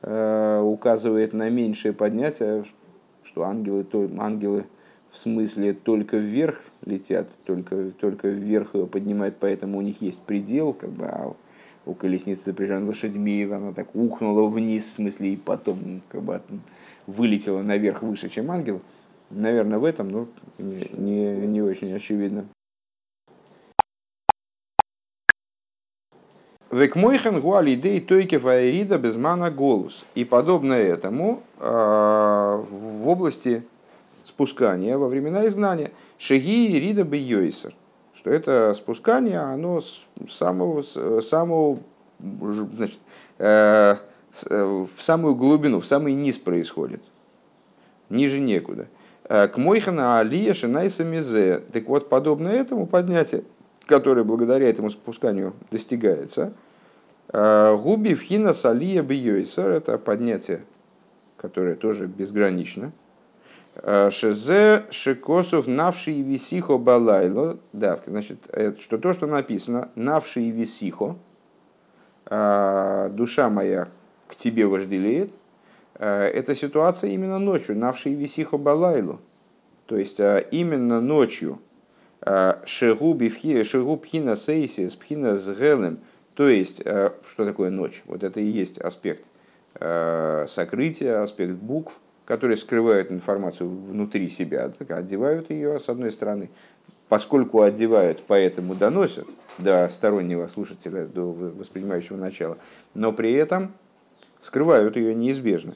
указывает 0.01 1.33
на 1.33 1.49
меньшее 1.49 1.93
поднятие, 1.93 2.65
что 3.23 3.43
ангелы, 3.43 3.83
то, 3.83 4.09
ангелы 4.17 4.65
в 5.11 5.17
смысле 5.17 5.73
только 5.73 6.17
вверх 6.17 6.61
летят, 6.85 7.29
только, 7.45 7.91
только 7.91 8.27
вверх 8.27 8.71
поднимают, 8.91 9.35
поэтому 9.39 9.77
у 9.77 9.81
них 9.81 10.01
есть 10.01 10.21
предел, 10.21 10.73
как 10.73 10.91
бы, 10.91 11.05
а 11.05 11.35
у 11.85 11.93
колесницы 11.93 12.45
запряжена 12.45 12.85
лошадьми, 12.85 13.43
она 13.43 13.73
так 13.73 13.95
ухнула 13.95 14.47
вниз, 14.47 14.85
в 14.85 14.91
смысле, 14.93 15.33
и 15.33 15.37
потом 15.37 16.01
как 16.09 16.21
бы, 16.21 16.41
вылетела 17.07 17.61
наверх 17.61 18.03
выше, 18.03 18.29
чем 18.29 18.51
ангел. 18.51 18.81
Наверное, 19.31 19.79
в 19.79 19.85
этом, 19.85 20.09
ну, 20.09 20.27
не, 20.57 20.89
не, 20.97 21.47
не 21.47 21.61
очень 21.61 21.93
очевидно. 21.93 22.45
Векмойхен 26.71 27.41
гуалидей 27.41 27.99
тойке 27.99 28.37
вайрида 28.37 28.99
безмана 28.99 29.49
голос. 29.49 30.05
И 30.13 30.23
подобно 30.23 30.73
этому 30.73 31.41
а, 31.57 32.63
в 32.69 33.07
области 33.07 33.63
спускания 34.23 34.97
во 34.97 35.07
времена 35.07 35.47
изгнания. 35.47 35.91
Шеги 36.17 36.79
рида 36.79 37.05
бейойсер. 37.05 37.73
Что 38.13 38.29
это 38.29 38.73
спускание, 38.75 39.39
оно 39.39 39.81
с 39.81 40.05
самого, 40.29 40.81
самого 41.21 41.79
значит, 42.19 42.99
э, 43.37 43.95
э, 44.49 44.63
в 44.63 45.01
самую 45.01 45.35
глубину, 45.35 45.79
в 45.79 45.87
самый 45.87 46.13
низ 46.13 46.37
происходит. 46.37 47.01
Ниже 48.09 48.41
некуда. 48.41 48.87
Э, 49.23 49.47
к 49.47 49.57
Мойхана 49.57 50.19
Алия 50.19 50.53
Шинайса 50.53 51.05
Мизе. 51.05 51.61
Так 51.71 51.87
вот, 51.87 52.09
подобно 52.09 52.49
этому 52.49 52.85
поднятие 52.87 53.43
которое 53.89 54.23
благодаря 54.23 54.69
этому 54.69 54.91
спусканию 54.91 55.53
достигается. 55.71 56.53
А, 57.29 57.75
губи 57.75 58.13
вхина 58.13 58.53
салия 58.53 59.01
бьёйсер– 59.01 59.69
это 59.71 59.97
поднятие, 59.97 60.61
которое 61.37 61.75
тоже 61.75 62.05
безгранично. 62.05 62.91
А, 63.75 64.11
шезе 64.11 64.83
шекосов 64.91 65.65
навши 65.65 66.11
и 66.11 66.21
висихо 66.21 66.77
балайло. 66.77 67.57
Да, 67.73 67.99
значит, 68.05 68.37
что 68.79 68.99
то, 68.99 69.11
что 69.13 69.25
написано, 69.25 69.89
навши 69.95 70.41
и 70.41 70.51
висихо, 70.51 71.15
а, 72.27 73.09
душа 73.09 73.49
моя 73.49 73.87
к 74.27 74.35
тебе 74.35 74.67
вожделеет, 74.67 75.31
это 75.95 76.55
ситуация 76.55 77.09
именно 77.09 77.39
ночью, 77.39 77.75
навши 77.75 78.11
и 78.11 78.13
висихо 78.13 78.57
балайло. 78.57 79.19
То 79.87 79.97
есть 79.97 80.19
именно 80.51 81.01
ночью– 81.01 81.59
Э, 82.29 82.57
пхина 83.97 84.35
сейси 84.35 84.87
с 84.87 84.95
пхина 84.95 85.35
с 85.35 85.49
гелем. 85.49 85.97
То 86.35 86.47
есть, 86.47 86.79
э, 86.85 87.09
что 87.27 87.43
такое 87.45 87.71
ночь? 87.71 88.03
Вот 88.05 88.23
это 88.23 88.39
и 88.39 88.45
есть 88.45 88.77
аспект 88.77 89.25
э, 89.79 90.45
сокрытия, 90.47 91.23
аспект 91.23 91.53
букв, 91.53 91.99
которые 92.25 92.57
скрывают 92.57 93.11
информацию 93.11 93.67
внутри 93.67 94.29
себя, 94.29 94.71
одевают 94.89 95.49
ее 95.49 95.79
с 95.79 95.89
одной 95.89 96.11
стороны. 96.11 96.51
Поскольку 97.07 97.63
одевают, 97.63 98.21
поэтому 98.27 98.75
доносят 98.75 99.27
до 99.57 99.89
стороннего 99.89 100.47
слушателя, 100.47 101.07
до 101.07 101.31
воспринимающего 101.31 102.17
начала, 102.17 102.59
но 102.93 103.11
при 103.11 103.33
этом 103.33 103.73
скрывают 104.39 104.95
ее 104.95 105.15
неизбежно. 105.15 105.73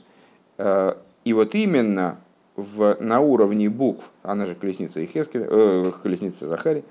И 0.59 1.33
вот 1.33 1.55
именно 1.55 2.19
в, 2.55 2.97
на 2.99 3.19
уровне 3.19 3.69
букв, 3.69 4.11
она 4.21 4.45
же 4.45 4.55
колесница 4.55 5.03
Ихескеля, 5.03 5.47
э, 5.49 5.91
колесница 6.01 6.47
Захари, 6.47 6.83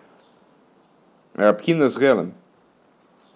Пхина 1.35 1.89
с 1.89 1.99
Гелем, 1.99 2.35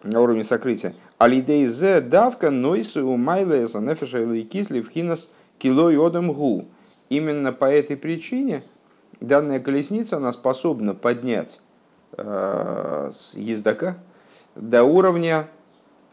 на 0.03 0.21
уровне 0.21 0.45
сокрытия. 0.45 0.95
Алидей 1.19 1.67
зе 1.67 2.01
давка 2.01 2.51
нойсу 2.51 3.07
умайлеса 3.07 3.81
нефеша 3.81 4.21
или 4.21 4.43
кисли 4.43 4.81
в 4.81 4.91
хинас 4.91 5.31
кило 5.59 5.91
йодом 5.91 6.33
гу. 6.33 6.67
Именно 7.09 7.53
по 7.53 7.65
этой 7.67 7.97
причине 7.97 8.63
данная 9.21 9.61
колесница, 9.61 10.17
она 10.17 10.33
способна 10.33 10.95
поднять 10.95 11.61
э, 12.17 13.11
ездока 13.35 13.99
до 14.55 14.85
уровня 14.85 15.49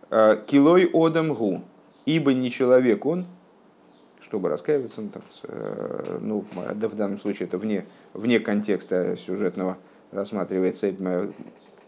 э, 0.09 0.41
килой 0.47 0.89
одам 0.93 1.33
гу. 1.33 1.61
Ибо 2.05 2.33
не 2.33 2.51
человек 2.51 3.05
он, 3.05 3.25
чтобы 4.33 4.49
раскаиваться, 4.49 4.99
ну, 4.99 5.09
там, 5.09 5.21
э, 5.43 6.17
ну, 6.21 6.43
да, 6.73 6.87
в 6.87 6.95
данном 6.95 7.19
случае 7.19 7.47
это 7.47 7.59
вне, 7.59 7.85
вне 8.15 8.39
контекста 8.39 9.15
сюжетного 9.15 9.77
рассматривается, 10.11 10.91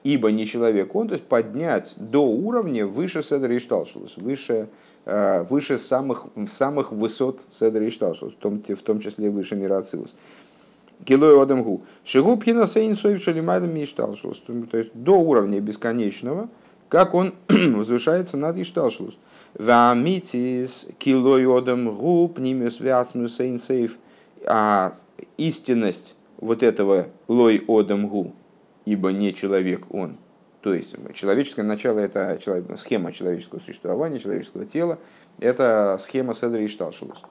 ибо 0.03 0.31
не 0.31 0.45
человек 0.45 0.93
он, 0.93 1.07
то 1.07 1.15
есть 1.15 1.25
поднять 1.25 1.95
до 1.97 2.23
уровня 2.23 2.85
выше 2.85 3.23
Седра 3.23 3.51
и 3.51 3.57
Шталшус, 3.57 4.17
выше, 4.17 4.67
э, 5.05 5.43
выше 5.49 5.79
самых, 5.79 6.27
самых 6.47 6.91
высот 6.91 7.39
Седра 7.51 7.83
и 7.83 7.89
Шталшус, 7.89 8.33
в 8.33 8.37
том, 8.37 8.61
в 8.61 8.81
том 8.83 8.99
числе 8.99 9.31
выше 9.31 9.55
мира 9.55 9.79
Ацилус. 9.79 10.13
Килой 11.03 11.41
Одамгу. 11.41 11.81
Шигу 12.03 12.37
пхина 12.37 12.67
сейн 12.67 12.95
соев 12.95 13.23
шалимайдам 13.23 13.75
Ишталшус. 13.75 14.43
То 14.69 14.77
есть 14.77 14.91
до 14.93 15.13
уровня 15.13 15.59
бесконечного, 15.61 16.47
как 16.89 17.15
он 17.15 17.33
возвышается 17.49 18.37
над 18.37 18.55
Ишталшус. 18.59 19.17
Вамитис 19.55 20.87
килойодом 20.99 21.95
губ 21.95 22.39
нимес 22.39 22.79
вяцмус 22.79 23.37
сейнсейф. 23.37 23.97
А 24.45 24.93
истинность 25.37 26.15
вот 26.37 26.61
этого 26.61 27.07
лой 27.27 27.63
одам 27.67 28.07
гу, 28.07 28.33
ибо 28.85 29.11
не 29.11 29.33
человек 29.33 29.85
он. 29.89 30.17
То 30.61 30.73
есть 30.73 30.95
человеческое 31.13 31.63
начало 31.63 31.99
это 31.99 32.39
схема 32.77 33.11
человеческого 33.11 33.59
существования, 33.59 34.19
человеческого 34.19 34.65
тела, 34.65 34.99
Это 35.39 35.97
схема 35.99 36.33
Седра 36.33 36.61
и 36.61 36.67
Шталшилус. 36.67 37.21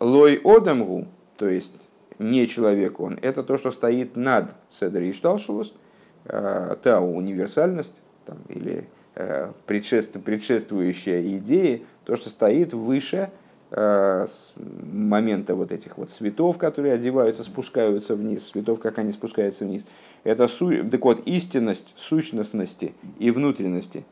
Лой 0.00 0.40
Одамгу, 0.44 1.06
то 1.36 1.48
есть 1.48 1.74
не 2.18 2.46
человек 2.48 2.98
он, 2.98 3.18
это 3.20 3.42
то, 3.42 3.56
что 3.56 3.70
стоит 3.70 4.16
над 4.16 4.54
Седра 4.70 5.02
и 5.02 5.12
Шталшилус, 5.12 5.74
та 6.24 7.00
универсальность 7.00 8.02
там, 8.26 8.38
или 8.48 8.88
предшествующая 9.66 11.22
идея, 11.38 11.80
то, 12.04 12.16
что 12.16 12.30
стоит 12.30 12.72
выше 12.72 13.30
Э, 13.70 14.24
с 14.26 14.54
момента 14.56 15.54
вот 15.54 15.72
этих 15.72 15.98
вот 15.98 16.10
цветов, 16.10 16.56
которые 16.56 16.94
одеваются, 16.94 17.44
спускаются 17.44 18.14
вниз, 18.14 18.48
цветов, 18.48 18.80
как 18.80 18.98
они 18.98 19.12
спускаются 19.12 19.66
вниз. 19.66 19.84
Это 20.24 20.48
су... 20.48 20.88
так 20.88 21.04
вот, 21.04 21.26
истинность 21.26 21.92
сущностности 21.94 22.94
и 23.18 23.30
внутренности, 23.30 24.06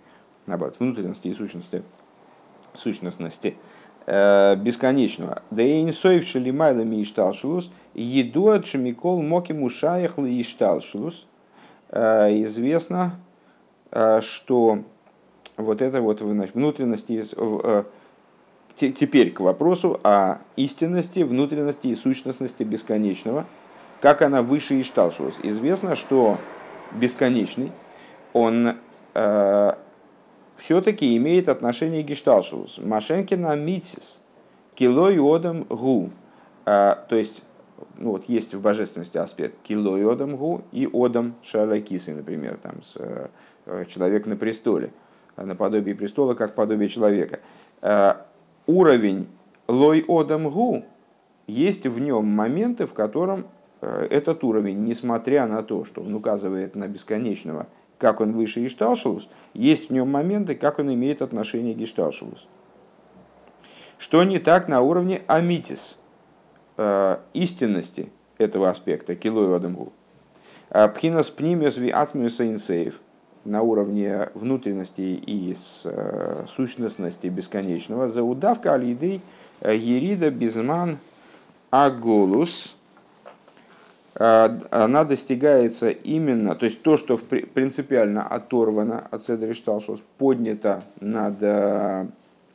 наоборот, 0.45 0.77
внутренности 0.79 1.29
и 1.29 1.33
сущности, 1.33 1.83
сущностности 2.75 3.57
э, 4.05 4.57
бесконечного. 4.57 5.43
Да 5.51 5.63
и 5.63 5.81
не 5.81 5.93
соевши 5.93 6.39
майлами 6.53 7.03
ишталшулус, 7.03 7.71
еду 7.95 8.49
от 8.49 8.67
шамикол 8.67 9.23
моки 9.23 9.53
мушаях 9.53 10.19
ли 10.19 10.39
ишталшулус. 10.43 11.27
Э, 11.89 12.29
известно, 12.43 13.19
что 14.21 14.85
вот 15.57 15.83
это 15.83 16.03
вот 16.03 16.21
внутренности 16.21 17.25
Теперь 18.77 19.33
к 19.33 19.41
вопросу 19.41 19.99
о 20.05 20.41
истинности, 20.57 21.21
внутренности 21.21 21.87
и 21.87 21.95
сущностности 21.95 22.63
бесконечного. 22.63 23.47
Как 24.03 24.21
она 24.21 24.43
выше 24.43 24.79
Ишталшус. 24.83 25.37
Известно, 25.43 25.97
что 25.97 26.37
бесконечный, 26.93 27.73
он 28.35 28.75
э, 29.15 29.73
все-таки 30.59 31.17
имеет 31.17 31.49
отношение 31.49 32.03
к 32.03 32.07
Гешталшус. 32.07 32.77
Машенкина 32.77 33.57
митсис, 33.57 34.21
кило 34.75 35.09
йодам 35.09 35.65
гу. 35.65 36.11
Э, 36.67 36.97
то 37.09 37.17
есть, 37.17 37.45
ну 37.97 38.11
вот 38.11 38.29
есть 38.29 38.53
в 38.53 38.61
божественности 38.61 39.17
аспект 39.17 39.55
кило 39.63 39.97
йодам 39.97 40.37
гу 40.37 40.61
и 40.73 40.87
одам 40.93 41.35
шалакисы, 41.43 42.13
например, 42.13 42.59
там, 42.63 42.83
с, 42.83 42.97
э, 42.97 43.85
человек 43.87 44.27
на 44.27 44.37
престоле, 44.37 44.93
наподобие 45.37 45.95
престола, 45.95 46.35
как 46.35 46.55
подобие 46.55 46.89
человека. 46.89 47.41
Э, 47.83 48.15
уровень 48.67 49.29
лой 49.69 50.05
одам 50.09 50.51
гу, 50.51 50.85
есть 51.47 51.87
в 51.87 51.99
нем 51.99 52.27
моменты, 52.27 52.87
в 52.87 52.95
котором 52.95 53.47
э, 53.81 54.09
этот 54.11 54.43
уровень, 54.45 54.85
несмотря 54.85 55.47
на 55.47 55.63
то, 55.63 55.85
что 55.85 56.03
он 56.03 56.15
указывает 56.15 56.75
на 56.75 56.89
бесконечного, 56.89 57.67
как 57.99 58.21
он 58.21 58.33
выше 58.33 58.65
Ишталшилус, 58.67 59.29
есть 59.55 59.91
в 59.91 59.93
нем 59.93 60.11
моменты, 60.11 60.55
как 60.55 60.79
он 60.79 60.93
имеет 60.93 61.23
отношение 61.23 61.75
к 61.75 61.79
Ишталшилус. 61.79 62.47
Что 63.99 64.25
не 64.25 64.39
так 64.39 64.69
на 64.69 64.81
уровне 64.81 65.23
амитис, 65.27 65.99
э, 66.77 67.19
истинности 67.33 68.11
этого 68.39 68.69
аспекта, 68.69 69.15
килой 69.15 69.55
адамгу. 69.55 69.93
Э, 70.71 70.89
пхинас 70.89 71.31
пнимес 71.31 71.77
ви 71.77 71.91
атмиуса 71.91 72.49
инсеев– 72.49 73.01
на 73.47 73.63
уровне 73.63 74.29
внутренности 74.35 75.01
и 75.01 75.57
э, 75.85 76.45
сущностности 76.49 77.29
бесконечного. 77.29 78.09
За 78.09 78.23
удавка 78.23 78.75
алидей 78.75 79.21
э, 79.61 79.77
ерида 79.77 80.31
безман 80.31 80.99
аголус. 81.71 82.77
Э, 84.15 84.59
она 84.71 85.05
достигается 85.05 85.91
именно, 85.91 86.55
то 86.55 86.67
есть 86.67 86.83
то, 86.83 86.97
что 86.97 87.17
принципиально 87.17 88.27
оторвано 88.27 89.07
от 89.11 89.25
Седри 89.25 89.55
Шталшус, 89.55 90.03
поднято 90.19 90.83
над 91.01 91.43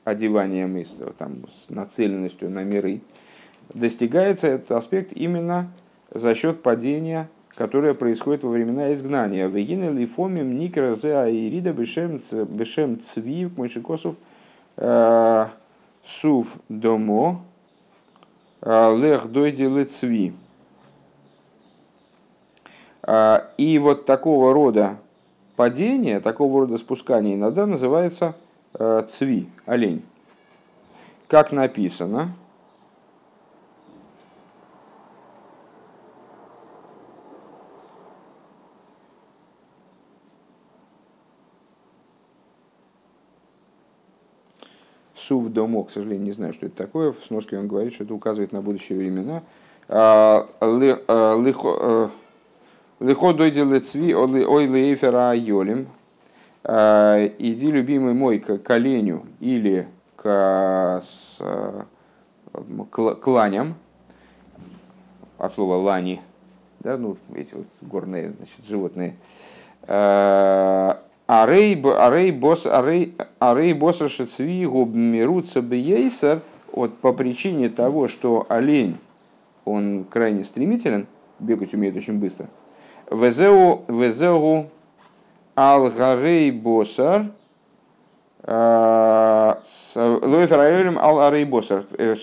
одеванием 0.03 0.77
и 0.77 0.85
там, 1.17 1.47
с 1.47 1.69
нацеленностью 1.69 2.49
на 2.49 2.63
миры, 2.63 3.01
достигается 3.73 4.47
этот 4.47 4.71
аспект 4.71 5.13
именно 5.13 5.71
за 6.13 6.35
счет 6.35 6.61
падения 6.61 7.29
которое 7.55 7.93
происходит 7.93 8.43
во 8.43 8.49
времена 8.49 8.93
изгнания. 8.93 9.47
Вегина 9.47 9.89
лифомим 9.89 10.57
никра 10.57 10.95
зе 10.95 11.17
аирида 11.17 11.73
бешем 11.73 13.01
цви 13.01 13.49
мойшикосов 13.57 14.15
э, 14.77 15.45
сув 16.03 16.57
домо 16.69 17.41
э, 18.61 18.97
лех 18.97 19.31
дойди 19.31 19.83
цви. 19.85 20.33
Э, 23.03 23.39
и 23.57 23.77
вот 23.79 24.05
такого 24.05 24.53
рода 24.53 24.97
падение, 25.55 26.19
такого 26.21 26.61
рода 26.61 26.77
спускание 26.77 27.35
иногда 27.35 27.65
называется 27.65 28.35
цви, 29.09 29.49
олень. 29.65 30.01
Как 31.27 31.51
написано, 31.51 32.33
Сув 45.31 45.47
домо, 45.47 45.85
к 45.85 45.91
сожалению, 45.91 46.25
не 46.25 46.31
знаю, 46.33 46.51
что 46.51 46.65
это 46.65 46.75
такое. 46.75 47.13
В 47.13 47.19
сноске 47.19 47.57
он 47.57 47.69
говорит, 47.69 47.93
что 47.93 48.03
это 48.03 48.13
указывает 48.13 48.51
на 48.51 48.61
будущие 48.61 48.97
времена. 48.97 49.43
А, 49.87 50.45
а, 50.59 51.41
лихо 51.41 52.11
э, 52.99 53.33
дойди 53.33 53.63
лецви 53.63 54.13
ой 54.13 54.67
лейфера 54.67 55.33
йолим. 55.33 55.87
А, 56.65 57.25
иди, 57.39 57.71
любимый 57.71 58.13
мой, 58.13 58.39
к 58.39 58.57
коленю 58.57 59.25
или 59.39 59.87
к, 60.17 61.01
э, 61.39 61.81
кланям, 63.21 63.75
от 65.37 65.53
слова 65.53 65.77
лани, 65.77 66.19
да, 66.81 66.97
ну, 66.97 67.15
эти 67.33 67.53
вот 67.53 67.67
горные 67.79 68.33
значит, 68.33 68.65
животные, 68.67 69.15
Арей 71.31 71.75
босс 72.31 72.65
арей 72.65 73.73
босса 73.73 74.09
шецвигу 74.09 74.83
мирутся 74.83 75.61
бейсер 75.61 76.41
вот 76.73 76.97
по 76.97 77.13
причине 77.13 77.69
того, 77.69 78.09
что 78.09 78.45
олень 78.49 78.97
он 79.63 80.03
крайне 80.03 80.43
стремителен, 80.43 81.07
бегать 81.39 81.73
умеет 81.73 81.95
очень 81.95 82.19
быстро. 82.19 82.47
Везеу 83.09 83.85
везеу 83.87 84.67
алгарей 85.55 86.51
боссар 86.51 87.27
а, 88.43 89.61
лоефер 89.95 90.97
ал 90.97 91.21
арей 91.21 91.45
боссар 91.45 91.85
э, 91.97 92.15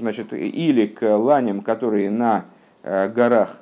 значит 0.00 0.32
или 0.32 0.86
к 0.86 1.16
ланям, 1.16 1.60
которые 1.60 2.10
на 2.10 2.46
э, 2.82 3.08
горах, 3.08 3.60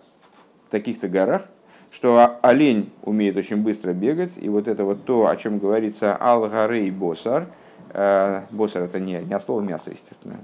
таких-то 0.70 1.09
горах, 1.09 1.48
что 1.94 2.38
олень 2.42 2.90
умеет 3.02 3.37
очень 3.37 3.59
быстро 3.59 3.92
бегать, 3.92 4.37
и 4.37 4.48
вот 4.48 4.66
это 4.66 4.85
вот 4.85 5.04
то, 5.04 5.28
о 5.28 5.37
чем 5.37 5.61
говорится 5.61 6.16
алгарей 6.16 6.90
босар, 6.90 7.46
э, 7.90 8.40
босар 8.50 8.83
это 8.83 8.98
не, 8.98 9.20
не 9.20 9.33
от 9.33 9.48
мясо, 9.48 9.92
естественно, 9.92 10.37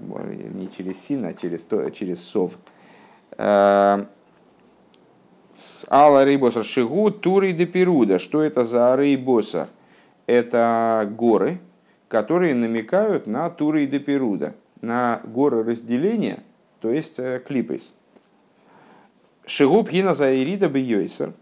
не 0.55 0.71
через 0.71 1.03
син, 1.03 1.25
а 1.25 1.35
через, 1.35 1.63
то, 1.63 1.91
через 1.91 2.23
сов. 2.23 2.53
Э, 3.37 4.05
Алла 5.91 6.25
Рейбосар 6.25 6.65
Шигу 6.65 7.11
Турей 7.11 7.53
де 7.53 7.67
Перуда. 7.67 8.21
Что 8.21 8.43
это 8.43 8.65
за 8.65 8.95
Рейбосар? 8.95 9.69
Это 10.27 11.13
горы, 11.19 11.59
которые 12.07 12.55
намекают 12.55 13.27
на 13.27 13.51
Турей 13.51 13.89
де 13.89 13.99
Перуда, 13.99 14.55
на 14.83 15.21
горы 15.25 15.65
разделения, 15.65 16.45
то 16.81 16.91
есть 16.93 17.19
э, 17.19 17.43
клипейс. 17.45 17.93
Шигуб 19.51 19.89
хина 19.89 20.15
заирида 20.15 20.69
бьёйсер. 20.69 21.33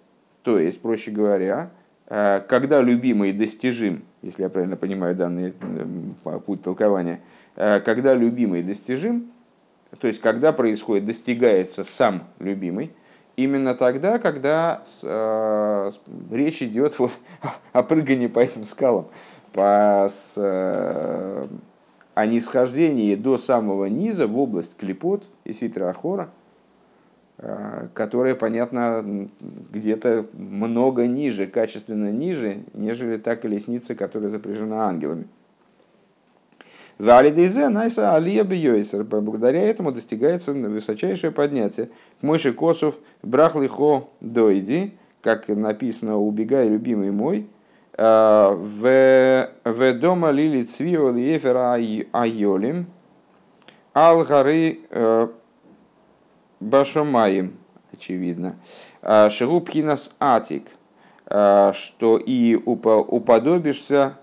То 0.43 0.59
есть, 0.59 0.81
проще 0.81 1.11
говоря, 1.11 1.69
э, 2.07 2.41
когда 2.49 2.81
любимый 2.81 3.33
достижим, 3.33 4.03
если 4.23 4.45
я 4.45 4.49
правильно 4.49 4.77
понимаю 4.77 5.15
данный 5.15 5.53
путь 6.47 6.63
толкования, 6.63 7.21
э, 7.55 7.81
когда 7.81 8.15
любимый 8.15 8.63
достижим, 8.63 9.31
то 10.01 10.09
есть 10.09 10.23
когда 10.23 10.55
происходит, 10.55 11.05
достигается 11.05 11.85
сам 11.85 12.23
любимый, 12.39 12.93
именно 13.37 13.75
тогда, 13.75 14.17
когда 14.19 14.83
э, 15.03 15.91
речь 16.31 16.63
идет 16.63 16.99
вот 16.99 17.13
о 17.75 17.83
прыгании 17.83 18.29
по 18.29 18.39
этим 18.39 18.65
скалам, 18.65 19.09
по, 19.53 20.11
с, 20.11 20.33
э, 20.37 21.47
о 22.15 22.27
нисхождении 22.27 23.15
до 23.17 23.37
самого 23.37 23.85
низа 23.85 24.27
в 24.27 24.39
область 24.39 24.79
клепот 24.79 25.25
и 25.45 25.53
ситра 25.53 25.91
ахора– 25.91 26.31
Э, 26.39 26.48
которая, 27.95 28.35
понятно, 28.35 29.29
где-то 29.73 30.27
много 30.33 31.07
ниже, 31.07 31.47
качественно 31.47 32.11
ниже, 32.11 32.65
нежели 32.75 33.17
та 33.17 33.37
колесница, 33.37 33.95
которая 33.95 34.29
запряжена 34.29 34.89
ангелами. 34.89 35.27
Валидейзе 36.99 37.69
найса 37.69 38.17
алия 38.17 38.43
бьёйсер. 38.43 39.05
Благодаря 39.05 39.61
этому 39.63 39.93
достигается 39.93 40.53
высочайшее 40.53 41.31
поднятие. 41.31 41.91
Мойши 42.23 42.53
косов 42.53 42.99
брахлихо 43.23 44.09
дойди, 44.21 44.95
как 45.23 45.47
написано, 45.47 46.17
убегай, 46.19 46.69
любимый 46.69 47.13
мой, 47.13 47.47
В 47.99 49.49
дома 50.01 50.31
лили 50.31 50.63
цвио 50.63 51.11
лиефера 51.11 51.75
айолим 52.13 52.87
ал 53.93 54.25
гары 54.25 54.79
башомаем, 56.61 57.57
очевидно. 57.93 58.57
Шигу 59.31 59.61
пхинас 59.61 60.15
атик, 60.21 60.69
что 61.27 62.21
и 62.25 62.55
уподобишься 62.57 64.15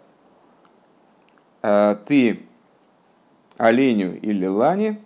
ты 1.61 2.41
оленю 3.57 4.19
или 4.19 4.45
лане 4.45 4.99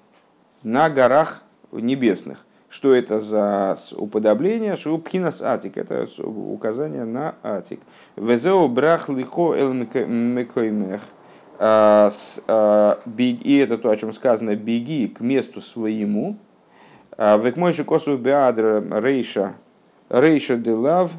на 0.64 0.90
горах 0.90 1.44
небесных. 1.72 2.46
Что 2.70 2.94
это 2.94 3.20
за 3.20 3.76
уподобление? 3.96 4.76
Шупхинас 4.76 5.42
атик. 5.42 5.78
Это 5.78 6.08
указание 6.24 7.04
на 7.04 7.36
атик. 7.42 7.80
Везеу 8.16 8.68
брах 8.68 9.10
лихо 9.10 9.56
эл 9.56 9.74
мекоймех. 9.74 11.02
А, 11.58 12.12
а, 12.48 13.00
и 13.18 13.58
это 13.58 13.78
то, 13.80 13.90
о 13.90 13.98
чем 13.98 14.14
сказано, 14.14 14.56
беги 14.56 15.08
к 15.08 15.20
месту 15.20 15.62
своему. 15.62 16.38
А, 17.22 17.38
Векмойши 17.38 17.84
косу 17.84 18.18
беадра 18.18 18.82
рейша, 19.02 19.56
рейша 20.10 20.56
де 20.56 20.72
лав, 20.72 21.12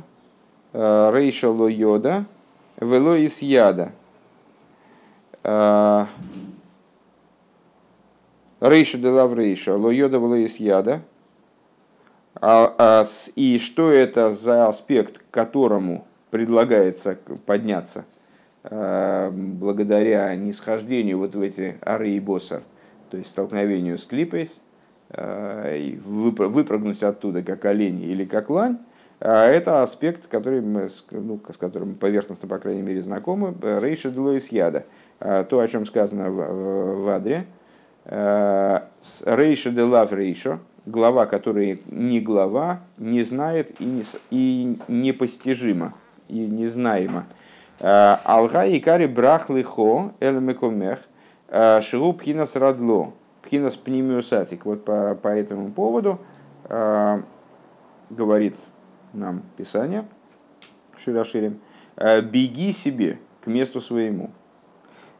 рейша 0.73 1.51
ло 1.51 1.69
йода, 1.69 2.25
вело 2.81 3.17
из 3.17 3.43
яда. 3.43 3.93
Рейша 8.63 8.99
де 8.99 9.11
лав 9.11 9.35
рейша, 9.35 9.77
ло 9.77 9.93
йода 9.93 10.17
вело 10.17 10.37
из 10.37 10.57
яда. 10.57 11.01
А, 12.35 12.75
а, 12.79 13.05
и 13.37 13.59
что 13.59 13.91
это 13.91 14.31
за 14.31 14.69
аспект, 14.69 15.19
к 15.19 15.25
которому 15.31 16.07
предлагается 16.31 17.19
подняться 17.45 18.07
а, 18.65 19.31
благодаря 19.31 20.35
нисхождению 20.35 21.19
вот 21.19 21.35
в 21.35 21.43
эти 21.43 21.77
ары 21.83 22.13
и 22.13 22.21
боссар, 22.21 22.63
то 23.11 23.19
есть 23.19 23.29
столкновению 23.29 23.99
с 23.99 24.07
клипейс, 24.07 24.63
и 24.63 24.70
выпрыгнуть 25.13 27.03
оттуда 27.03 27.43
как 27.43 27.65
олень 27.65 28.03
или 28.03 28.25
как 28.25 28.49
лань, 28.51 28.79
это 29.19 29.83
аспект, 29.83 30.29
который 30.29 30.61
мы, 30.61 30.89
ну, 31.11 31.41
с 31.53 31.57
которым 31.57 31.95
поверхностно, 31.95 32.49
по 32.49 32.59
крайней 32.59 32.83
мере, 32.83 33.03
знакомы, 33.03 33.55
Рейша 33.61 34.11
Делоис 34.11 34.49
Яда. 34.49 34.85
То, 35.19 35.59
о 35.59 35.69
чем 35.69 35.85
сказано 35.85 36.31
в, 36.31 37.03
в 37.03 37.09
Адре. 37.09 37.45
Рейша 38.07 39.71
де 39.71 39.83
Лав 39.83 40.13
Рейшо, 40.13 40.59
глава, 40.87 41.27
которая 41.27 41.79
не 41.87 42.21
глава, 42.21 42.81
не 42.99 43.23
знает 43.23 43.81
и, 43.81 43.85
не, 43.85 44.03
и 44.31 44.79
непостижима, 44.89 45.95
и 46.29 46.47
незнаема. 46.47 47.27
Э, 47.79 48.17
Алга 48.25 48.65
и 48.67 48.81
кари 48.81 49.07
брах 49.07 49.51
лихо 49.51 50.13
элемекомех 50.21 51.01
э, 51.49 51.81
шилу 51.81 52.13
пхинас 52.13 52.57
радло, 52.57 53.13
пхинас 53.43 53.77
пнимиусатик. 53.77 54.65
Вот 54.65 54.85
по, 54.85 55.15
по 55.15 55.29
этому 55.29 55.71
поводу 55.73 56.21
э, 56.65 57.23
говорит 58.11 58.57
нам 59.13 59.43
Писание, 59.57 60.05
Широширим, 60.97 61.61
беги 61.97 62.73
себе 62.73 63.19
к 63.41 63.47
месту 63.47 63.81
своему. 63.81 64.31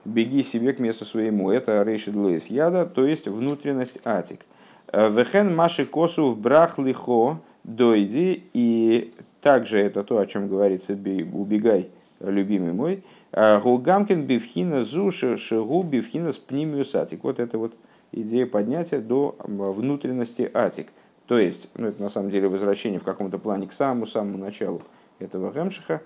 Беги 0.05 0.43
себе 0.43 0.73
к 0.73 0.79
месту 0.79 1.05
своему. 1.05 1.51
Это 1.51 1.83
рейшид 1.83 2.15
лоис 2.15 2.47
яда, 2.47 2.87
то 2.87 3.05
есть 3.05 3.29
внутренность 3.29 3.99
атик. 4.05 4.47
Вехен 4.93 5.55
маши 5.55 5.87
косу 5.87 6.31
в 6.31 6.39
брах 6.39 6.79
лихо 6.79 7.41
дойди. 7.65 8.45
И 8.53 9.15
также 9.41 9.79
это 9.79 10.05
то, 10.05 10.19
о 10.19 10.27
чем 10.27 10.49
говорится, 10.49 10.93
убегай, 10.93 11.91
любимый 12.21 12.73
мой. 12.73 13.05
Гугамкин 13.33 14.27
бифхина 14.27 14.85
зу 14.85 15.11
шигу 15.11 15.83
бифхина 15.83 16.33
с 16.33 16.39
пнимиусатик. 16.39 17.25
Вот 17.25 17.39
это 17.39 17.59
вот 17.59 17.75
идея 18.13 18.47
поднятия 18.47 18.99
до 18.99 19.37
внутренности 19.45 20.51
атик. 20.53 20.89
То 21.27 21.39
есть, 21.39 21.71
ну, 21.75 21.89
это 21.89 22.03
на 22.03 22.09
самом 22.09 22.31
деле 22.31 22.49
возвращение 22.49 22.99
в 22.99 23.05
каком-то 23.05 23.39
плане 23.39 23.69
к 23.69 23.73
самому-самому 23.73 24.39
началу 24.39 24.83
этого 25.19 25.53
Гемшиха, 25.53 26.01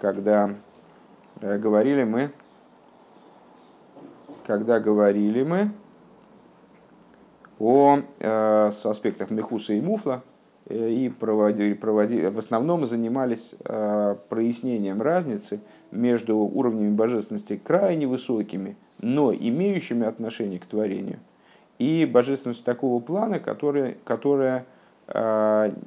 когда 0.00 0.54
говорили 1.40 2.04
мы, 2.04 2.30
когда 4.46 4.80
говорили 4.80 5.42
мы 5.42 5.70
о 7.58 7.98
э, 8.18 8.70
с 8.72 8.84
аспектах 8.84 9.30
Мехуса 9.30 9.72
и 9.72 9.80
Муфла 9.80 10.22
э, 10.66 10.90
и 10.90 11.08
проводили, 11.08 11.74
проводили, 11.74 12.26
в 12.26 12.38
основном 12.38 12.84
занимались 12.86 13.54
э, 13.64 14.16
прояснением 14.28 15.00
разницы 15.00 15.60
между 15.94 16.36
уровнями 16.36 16.92
божественности 16.92 17.60
крайне 17.62 18.06
высокими, 18.06 18.76
но 19.00 19.32
имеющими 19.32 20.06
отношение 20.06 20.58
к 20.58 20.66
творению, 20.66 21.18
и 21.78 22.04
божественностью 22.04 22.64
такого 22.64 23.00
плана, 23.00 23.38
которая, 23.38 23.96
которая 24.04 24.66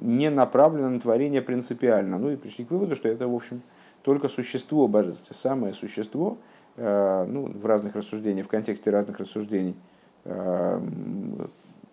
не 0.01 0.29
направлена 0.29 0.89
на 0.89 0.99
творение 0.99 1.41
принципиально. 1.41 2.17
Ну 2.17 2.31
и 2.31 2.35
пришли 2.35 2.65
к 2.65 2.71
выводу, 2.71 2.95
что 2.95 3.07
это, 3.07 3.27
в 3.27 3.35
общем, 3.35 3.61
только 4.01 4.27
существо 4.27 4.87
божественности, 4.87 5.33
самое 5.33 5.73
существо, 5.73 6.37
ну, 6.77 7.51
в 7.53 7.65
разных 7.65 7.95
рассуждениях, 7.95 8.45
в 8.45 8.49
контексте 8.49 8.89
разных 8.89 9.19
рассуждений– 9.19 9.75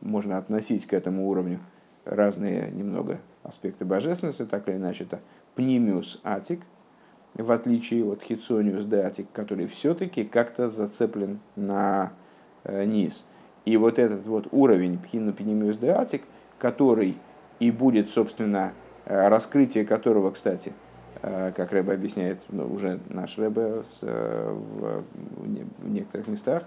можно 0.00 0.36
относить 0.38 0.86
к 0.86 0.92
этому 0.92 1.28
уровню 1.28 1.58
разные 2.04 2.70
немного 2.70 3.18
аспекты 3.42 3.84
божественности, 3.84 4.44
так 4.44 4.68
или 4.68 4.76
иначе, 4.76 5.04
это 5.04 5.20
пнимиус 5.54 6.20
атик, 6.24 6.60
в 7.36 7.50
отличие 7.50 8.04
от 8.04 8.22
хитсониус 8.22 8.84
де 8.84 8.98
атик, 8.98 9.26
который 9.32 9.66
все-таки 9.66 10.24
как-то 10.24 10.68
зацеплен 10.68 11.40
на 11.56 12.12
э, 12.64 12.84
низ. 12.84 13.26
И 13.64 13.76
вот 13.76 13.98
этот 13.98 14.24
вот 14.26 14.46
уровень 14.52 14.98
пхину 14.98 15.32
пнимиус 15.32 15.76
де 15.76 15.90
атик, 15.90 16.22
который 16.58 17.16
и 17.58 17.70
будет, 17.70 18.10
собственно, 18.10 18.72
э, 19.04 19.28
раскрытие 19.28 19.84
которого, 19.84 20.30
кстати, 20.30 20.72
э, 21.22 21.52
как 21.56 21.72
Рэбе 21.72 21.92
объясняет 21.92 22.38
ну, 22.50 22.72
уже 22.72 23.00
наш 23.08 23.36
Рэбе 23.36 23.82
в, 24.00 25.04
в 25.78 25.88
некоторых 25.88 26.28
местах, 26.28 26.64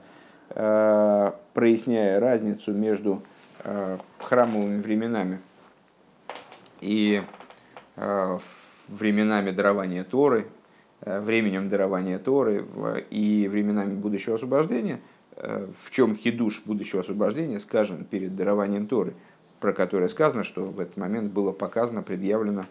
проясняя 0.50 2.22
разницу 2.22 2.72
между 2.72 3.22
храмовыми 4.18 4.82
временами 4.82 5.40
и 6.80 7.22
временами 7.98 9.52
дарования 9.52 10.06
Торы, 10.06 10.48
временем 11.02 11.70
дарования 11.70 12.20
Торы 12.20 12.66
и 13.10 13.48
временами 13.48 13.96
будущего 13.96 14.36
освобождения, 14.36 15.00
в 15.36 15.92
чем 15.92 16.16
хидуш 16.16 16.64
будущего 16.66 17.02
освобождения, 17.02 17.60
скажем, 17.60 18.04
перед 18.04 18.36
дарованием 18.36 18.88
Торы, 18.88 19.14
про 19.60 19.74
которое 19.74 20.08
сказано, 20.08 20.44
что 20.44 20.66
в 20.66 20.80
этот 20.80 20.98
момент 20.98 21.32
было 21.32 21.52
показано, 21.52 22.02
предъявлено 22.02 22.66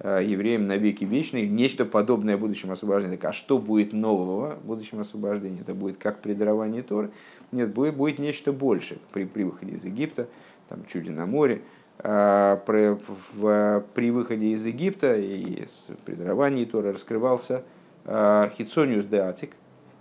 евреям 0.00 0.68
на 0.68 0.76
веки 0.76 1.04
вечные, 1.04 1.48
нечто 1.48 1.84
подобное 1.84 2.36
будущему 2.36 2.72
освобождению. 2.72 3.18
Так, 3.18 3.30
а 3.30 3.32
что 3.32 3.58
будет 3.58 3.92
нового 3.92 4.54
в 4.56 4.66
будущем 4.66 5.00
освобождении? 5.00 5.60
Это 5.60 5.74
будет 5.74 5.98
как 5.98 6.20
при 6.20 6.34
даровании 6.34 6.82
Торы? 6.82 7.10
Нет, 7.50 7.72
будет, 7.72 7.96
будет 7.96 8.20
нечто 8.20 8.52
большее 8.52 9.00
при, 9.12 9.24
при 9.24 9.42
выходе 9.42 9.72
из 9.72 9.84
Египта, 9.84 10.28
там 10.68 10.84
чуде 10.86 11.10
на 11.10 11.26
море. 11.26 11.62
А, 12.00 12.56
при, 12.64 14.10
выходе 14.10 14.46
из 14.48 14.64
Египта 14.64 15.16
и 15.16 15.64
при 16.04 16.14
даровании 16.14 16.64
Торы 16.64 16.92
раскрывался 16.92 17.62
а, 18.04 18.50
хитсониус 18.50 19.04
деатик, 19.06 19.50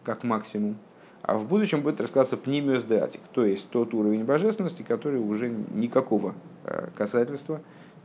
как 0.04 0.24
максимум. 0.24 0.78
А 1.24 1.38
в 1.40 1.48
будущем 1.48 1.82
будет 1.82 2.00
раскрываться 2.00 2.38
пнимиус 2.38 2.84
деатик, 2.84 3.22
то 3.34 3.44
есть 3.44 3.68
тот 3.70 3.94
уровень 3.96 4.24
божественности, 4.26 4.84
который 4.84 5.20
уже 5.20 5.50
никакого 5.50 6.36
а, 6.66 6.90
касательства 6.96 7.62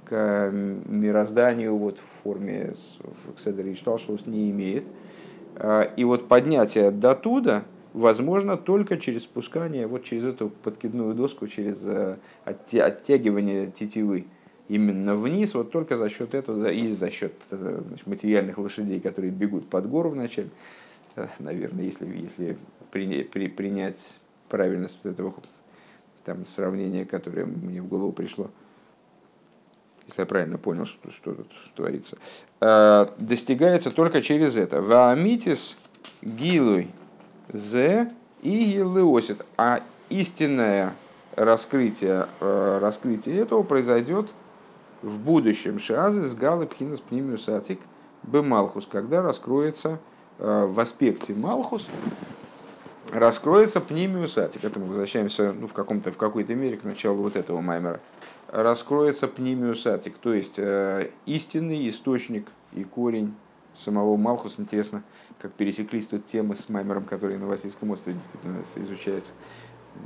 к 0.07 0.51
мирозданию 0.51 1.77
вот 1.77 1.99
в 1.99 2.23
форме 2.23 2.73
в 3.27 3.37
Кседере 3.37 3.73
и 3.73 3.77
не 4.27 4.51
имеет. 4.51 4.85
И 5.97 6.05
вот 6.05 6.27
поднятие 6.27 6.91
до 6.91 7.15
туда, 7.15 7.63
возможно 7.93 8.57
только 8.57 8.99
через 8.99 9.25
спускание 9.25 9.87
вот 9.87 10.05
через 10.05 10.25
эту 10.25 10.49
подкидную 10.49 11.15
доску, 11.15 11.47
через 11.47 11.83
э, 11.85 12.17
оттягивание 12.45 13.71
тетивы 13.71 14.27
именно 14.69 15.15
вниз, 15.15 15.55
вот 15.55 15.71
только 15.71 15.97
за 15.97 16.09
счет 16.09 16.35
этого 16.35 16.71
и 16.71 16.91
за 16.91 17.11
счет 17.11 17.35
э, 17.51 17.83
значит, 17.87 18.07
материальных 18.07 18.59
лошадей, 18.59 19.01
которые 19.01 19.31
бегут 19.31 19.69
под 19.69 19.89
гору 19.89 20.11
вначале, 20.11 20.49
э, 21.17 21.27
наверное, 21.39 21.85
если, 21.85 22.07
если 22.07 22.57
при, 22.91 23.25
при, 23.25 23.49
принять 23.49 24.19
правильность 24.49 24.99
вот 25.03 25.13
этого 25.13 25.35
там, 26.25 26.47
сравнения, 26.47 27.05
которое 27.05 27.45
мне 27.45 27.83
в 27.83 27.89
голову 27.89 28.13
пришло, 28.13 28.51
если 30.07 30.23
я 30.23 30.27
правильно 30.27 30.59
понял, 30.59 30.85
что, 30.85 31.11
что 31.11 31.33
тут 31.33 31.47
творится, 31.77 32.19
достигается 33.19 33.93
только 33.93 34.21
через 34.21 34.57
это. 34.57 34.83
Ваамитис 34.83 35.77
гилуй 36.23 36.89
З 37.53 38.11
и 38.43 38.51
Елеосит. 38.51 39.45
А 39.57 39.81
истинное 40.09 40.93
раскрытие, 41.37 42.27
э, 42.41 42.79
раскрытие 42.81 43.39
этого 43.39 43.63
произойдет 43.63 44.29
в 45.03 45.19
будущем. 45.19 45.79
Шазы 45.79 46.25
с 46.25 46.35
Галы 46.35 46.67
Пхинас 46.67 47.01
Пнимиус 47.01 47.49
Атик, 47.49 47.81
Бемалхус, 48.23 48.87
когда 48.91 49.23
раскроется 49.23 49.99
в 50.39 50.81
аспекте 50.81 51.35
Малхус, 51.35 51.87
раскроется 53.13 53.81
пнимиус 53.81 54.39
атик. 54.39 54.65
Это 54.65 54.81
мы 54.81 54.87
возвращаемся 54.87 55.53
ну, 55.53 55.69
в, 55.69 55.73
каком-то, 55.73 56.11
в 56.11 56.17
какой-то 56.17 56.55
мере 56.55 56.77
к 56.77 56.85
началу 56.85 57.23
вот 57.23 57.37
этого 57.37 57.61
маймера. 57.61 58.01
Раскроется 58.49 59.29
пнимиус 59.29 59.87
атик, 59.87 60.17
то 60.19 60.33
есть 60.33 60.55
э, 60.59 61.11
истинный 61.27 61.89
источник 61.89 62.49
и 62.73 62.85
корень 62.85 63.35
самого 63.77 64.17
Малхус. 64.17 64.59
Интересно, 64.59 65.03
как 65.41 65.53
пересеклись 65.53 66.07
тут 66.07 66.27
темы 66.27 66.55
с 66.55 66.69
маймером, 66.69 67.05
который 67.05 67.39
на 67.39 67.47
Васильском 67.47 67.91
острове 67.91 68.19
действительно 68.19 68.63
изучается. 68.77 69.33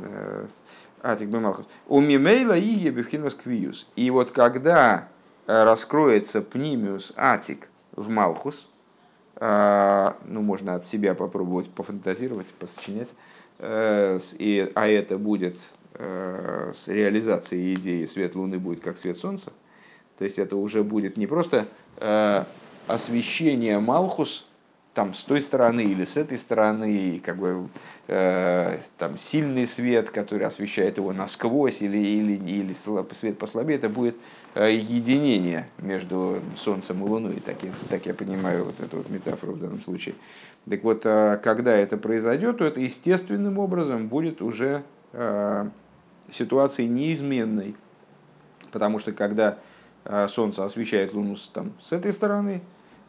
Э, 0.02 0.46
атик 1.02 1.28
бы 1.28 1.40
Малхус. 1.40 1.66
У 1.88 2.00
Мимейла 2.00 2.56
и 2.56 2.68
Ебевхинас 2.68 3.34
Квиус. 3.34 3.86
И 3.96 4.10
вот 4.10 4.30
когда 4.30 5.08
раскроется 5.46 6.42
пнимиус 6.42 7.12
атик 7.16 7.68
в 7.92 8.08
Малхус, 8.08 8.68
а, 9.38 10.16
ну, 10.24 10.40
можно 10.40 10.74
от 10.74 10.86
себя 10.86 11.14
попробовать 11.14 11.68
пофантазировать, 11.68 12.52
посочинять, 12.54 13.08
э, 13.58 14.18
и, 14.38 14.72
а 14.74 14.88
это 14.88 15.18
будет 15.18 15.58
э, 15.92 16.72
с 16.74 16.88
реализацией 16.88 17.74
идеи 17.74 18.06
свет 18.06 18.34
Луны 18.34 18.58
будет 18.58 18.80
как 18.80 18.96
свет 18.96 19.18
Солнца, 19.18 19.52
то 20.16 20.24
есть 20.24 20.38
это 20.38 20.56
уже 20.56 20.82
будет 20.82 21.18
не 21.18 21.26
просто 21.26 21.68
э, 21.98 22.44
освещение 22.86 23.78
Малхус, 23.78 24.46
там 24.96 25.12
с 25.12 25.24
той 25.24 25.42
стороны 25.42 25.82
или 25.82 26.06
с 26.06 26.16
этой 26.16 26.38
стороны, 26.38 27.20
как 27.22 27.36
бы 27.36 27.68
э, 28.08 28.78
там 28.96 29.18
сильный 29.18 29.66
свет, 29.66 30.08
который 30.08 30.46
освещает 30.46 30.96
его 30.96 31.12
насквозь, 31.12 31.82
или, 31.82 31.98
или, 31.98 32.32
или 32.32 32.72
свет 32.72 33.38
послабее, 33.38 33.76
это 33.76 33.90
будет 33.90 34.16
э, 34.54 34.72
единение 34.72 35.68
между 35.76 36.40
Солнцем 36.56 37.04
и 37.04 37.08
Луной. 37.08 37.42
Так 37.44 37.62
я, 37.62 37.72
так 37.90 38.06
я 38.06 38.14
понимаю 38.14 38.64
вот 38.64 38.80
эту 38.80 38.96
вот 38.96 39.10
метафору 39.10 39.52
в 39.52 39.60
данном 39.60 39.82
случае. 39.82 40.14
Так 40.68 40.82
вот, 40.82 41.02
э, 41.04 41.38
когда 41.44 41.76
это 41.76 41.98
произойдет, 41.98 42.56
то 42.56 42.64
это 42.64 42.80
естественным 42.80 43.58
образом 43.58 44.08
будет 44.08 44.40
уже 44.40 44.82
э, 45.12 45.68
ситуацией 46.30 46.88
неизменной. 46.88 47.76
Потому 48.72 48.98
что 48.98 49.12
когда 49.12 49.58
э, 50.06 50.26
Солнце 50.28 50.64
освещает 50.64 51.12
Луну 51.12 51.36
там, 51.52 51.74
с 51.80 51.92
этой 51.92 52.14
стороны, 52.14 52.62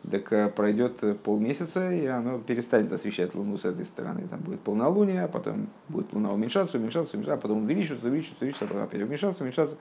так 0.10 0.32
э, 0.32 0.50
пройдет 0.50 1.04
э, 1.04 1.14
полмесяца, 1.14 1.92
и 1.92 2.06
оно 2.06 2.40
перестанет 2.40 2.92
освещать 2.92 3.36
Луну 3.36 3.58
с 3.58 3.66
этой 3.66 3.86
стороны. 3.86 4.28
Там 4.30 4.40
будет 4.40 4.62
полнолуние, 4.62 5.24
а 5.24 5.28
потом 5.28 5.68
будет 5.90 6.14
Луна 6.14 6.32
уменьшаться, 6.32 6.78
уменьшаться, 6.78 7.18
уменьшаться, 7.18 7.34
а 7.34 7.42
потом 7.42 7.64
увеличиваться, 7.64 8.08
увеличиваться, 8.08 8.44
увеличиваться, 8.44 8.66
а 8.66 8.68
потом 8.68 8.84
опять 8.84 9.02
уменьшаться, 9.02 9.44
уменьшаться. 9.44 9.78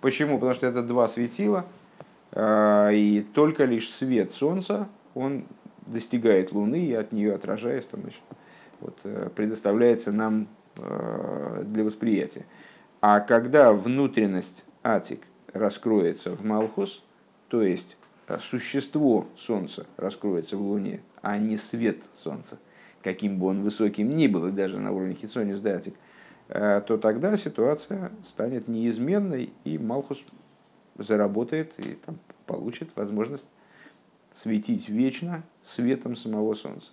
Почему? 0.00 0.38
Потому 0.38 0.54
что 0.54 0.66
это 0.66 0.82
два 0.82 1.08
светила, 1.08 1.66
э, 2.32 2.90
и 2.94 3.26
только 3.34 3.64
лишь 3.64 3.90
свет 3.90 4.32
Солнца, 4.32 4.88
он 5.14 5.44
достигает 5.86 6.52
Луны 6.52 6.84
и 6.84 6.94
от 6.94 7.12
нее 7.12 7.34
отражаясь, 7.34 7.84
там, 7.84 8.00
значит, 8.00 8.20
вот, 8.80 8.98
предоставляется 9.34 10.12
нам 10.12 10.48
для 10.74 11.84
восприятия. 11.84 12.44
А 13.00 13.20
когда 13.20 13.72
внутренность 13.72 14.64
Атик 14.82 15.20
раскроется 15.52 16.32
в 16.32 16.44
Малхус, 16.44 17.02
то 17.48 17.62
есть 17.62 17.96
существо 18.38 19.26
Солнца 19.36 19.86
раскроется 19.96 20.56
в 20.56 20.62
Луне, 20.62 21.00
а 21.22 21.38
не 21.38 21.56
свет 21.56 21.98
Солнца, 22.22 22.58
каким 23.02 23.38
бы 23.38 23.46
он 23.46 23.62
высоким 23.62 24.16
ни 24.16 24.26
был, 24.26 24.48
и 24.48 24.52
даже 24.52 24.78
на 24.78 24.92
уровне 24.92 25.14
Хитсониус 25.14 25.60
Датик, 25.60 25.94
э, 26.48 26.82
то 26.86 26.98
тогда 26.98 27.36
ситуация 27.36 28.10
станет 28.24 28.68
неизменной, 28.68 29.52
и 29.64 29.78
Малхус 29.78 30.22
заработает 30.98 31.72
и 31.78 31.94
там, 31.94 32.18
получит 32.46 32.90
возможность 32.96 33.48
светить 34.32 34.88
вечно 34.88 35.42
светом 35.62 36.16
самого 36.16 36.54
Солнца. 36.54 36.90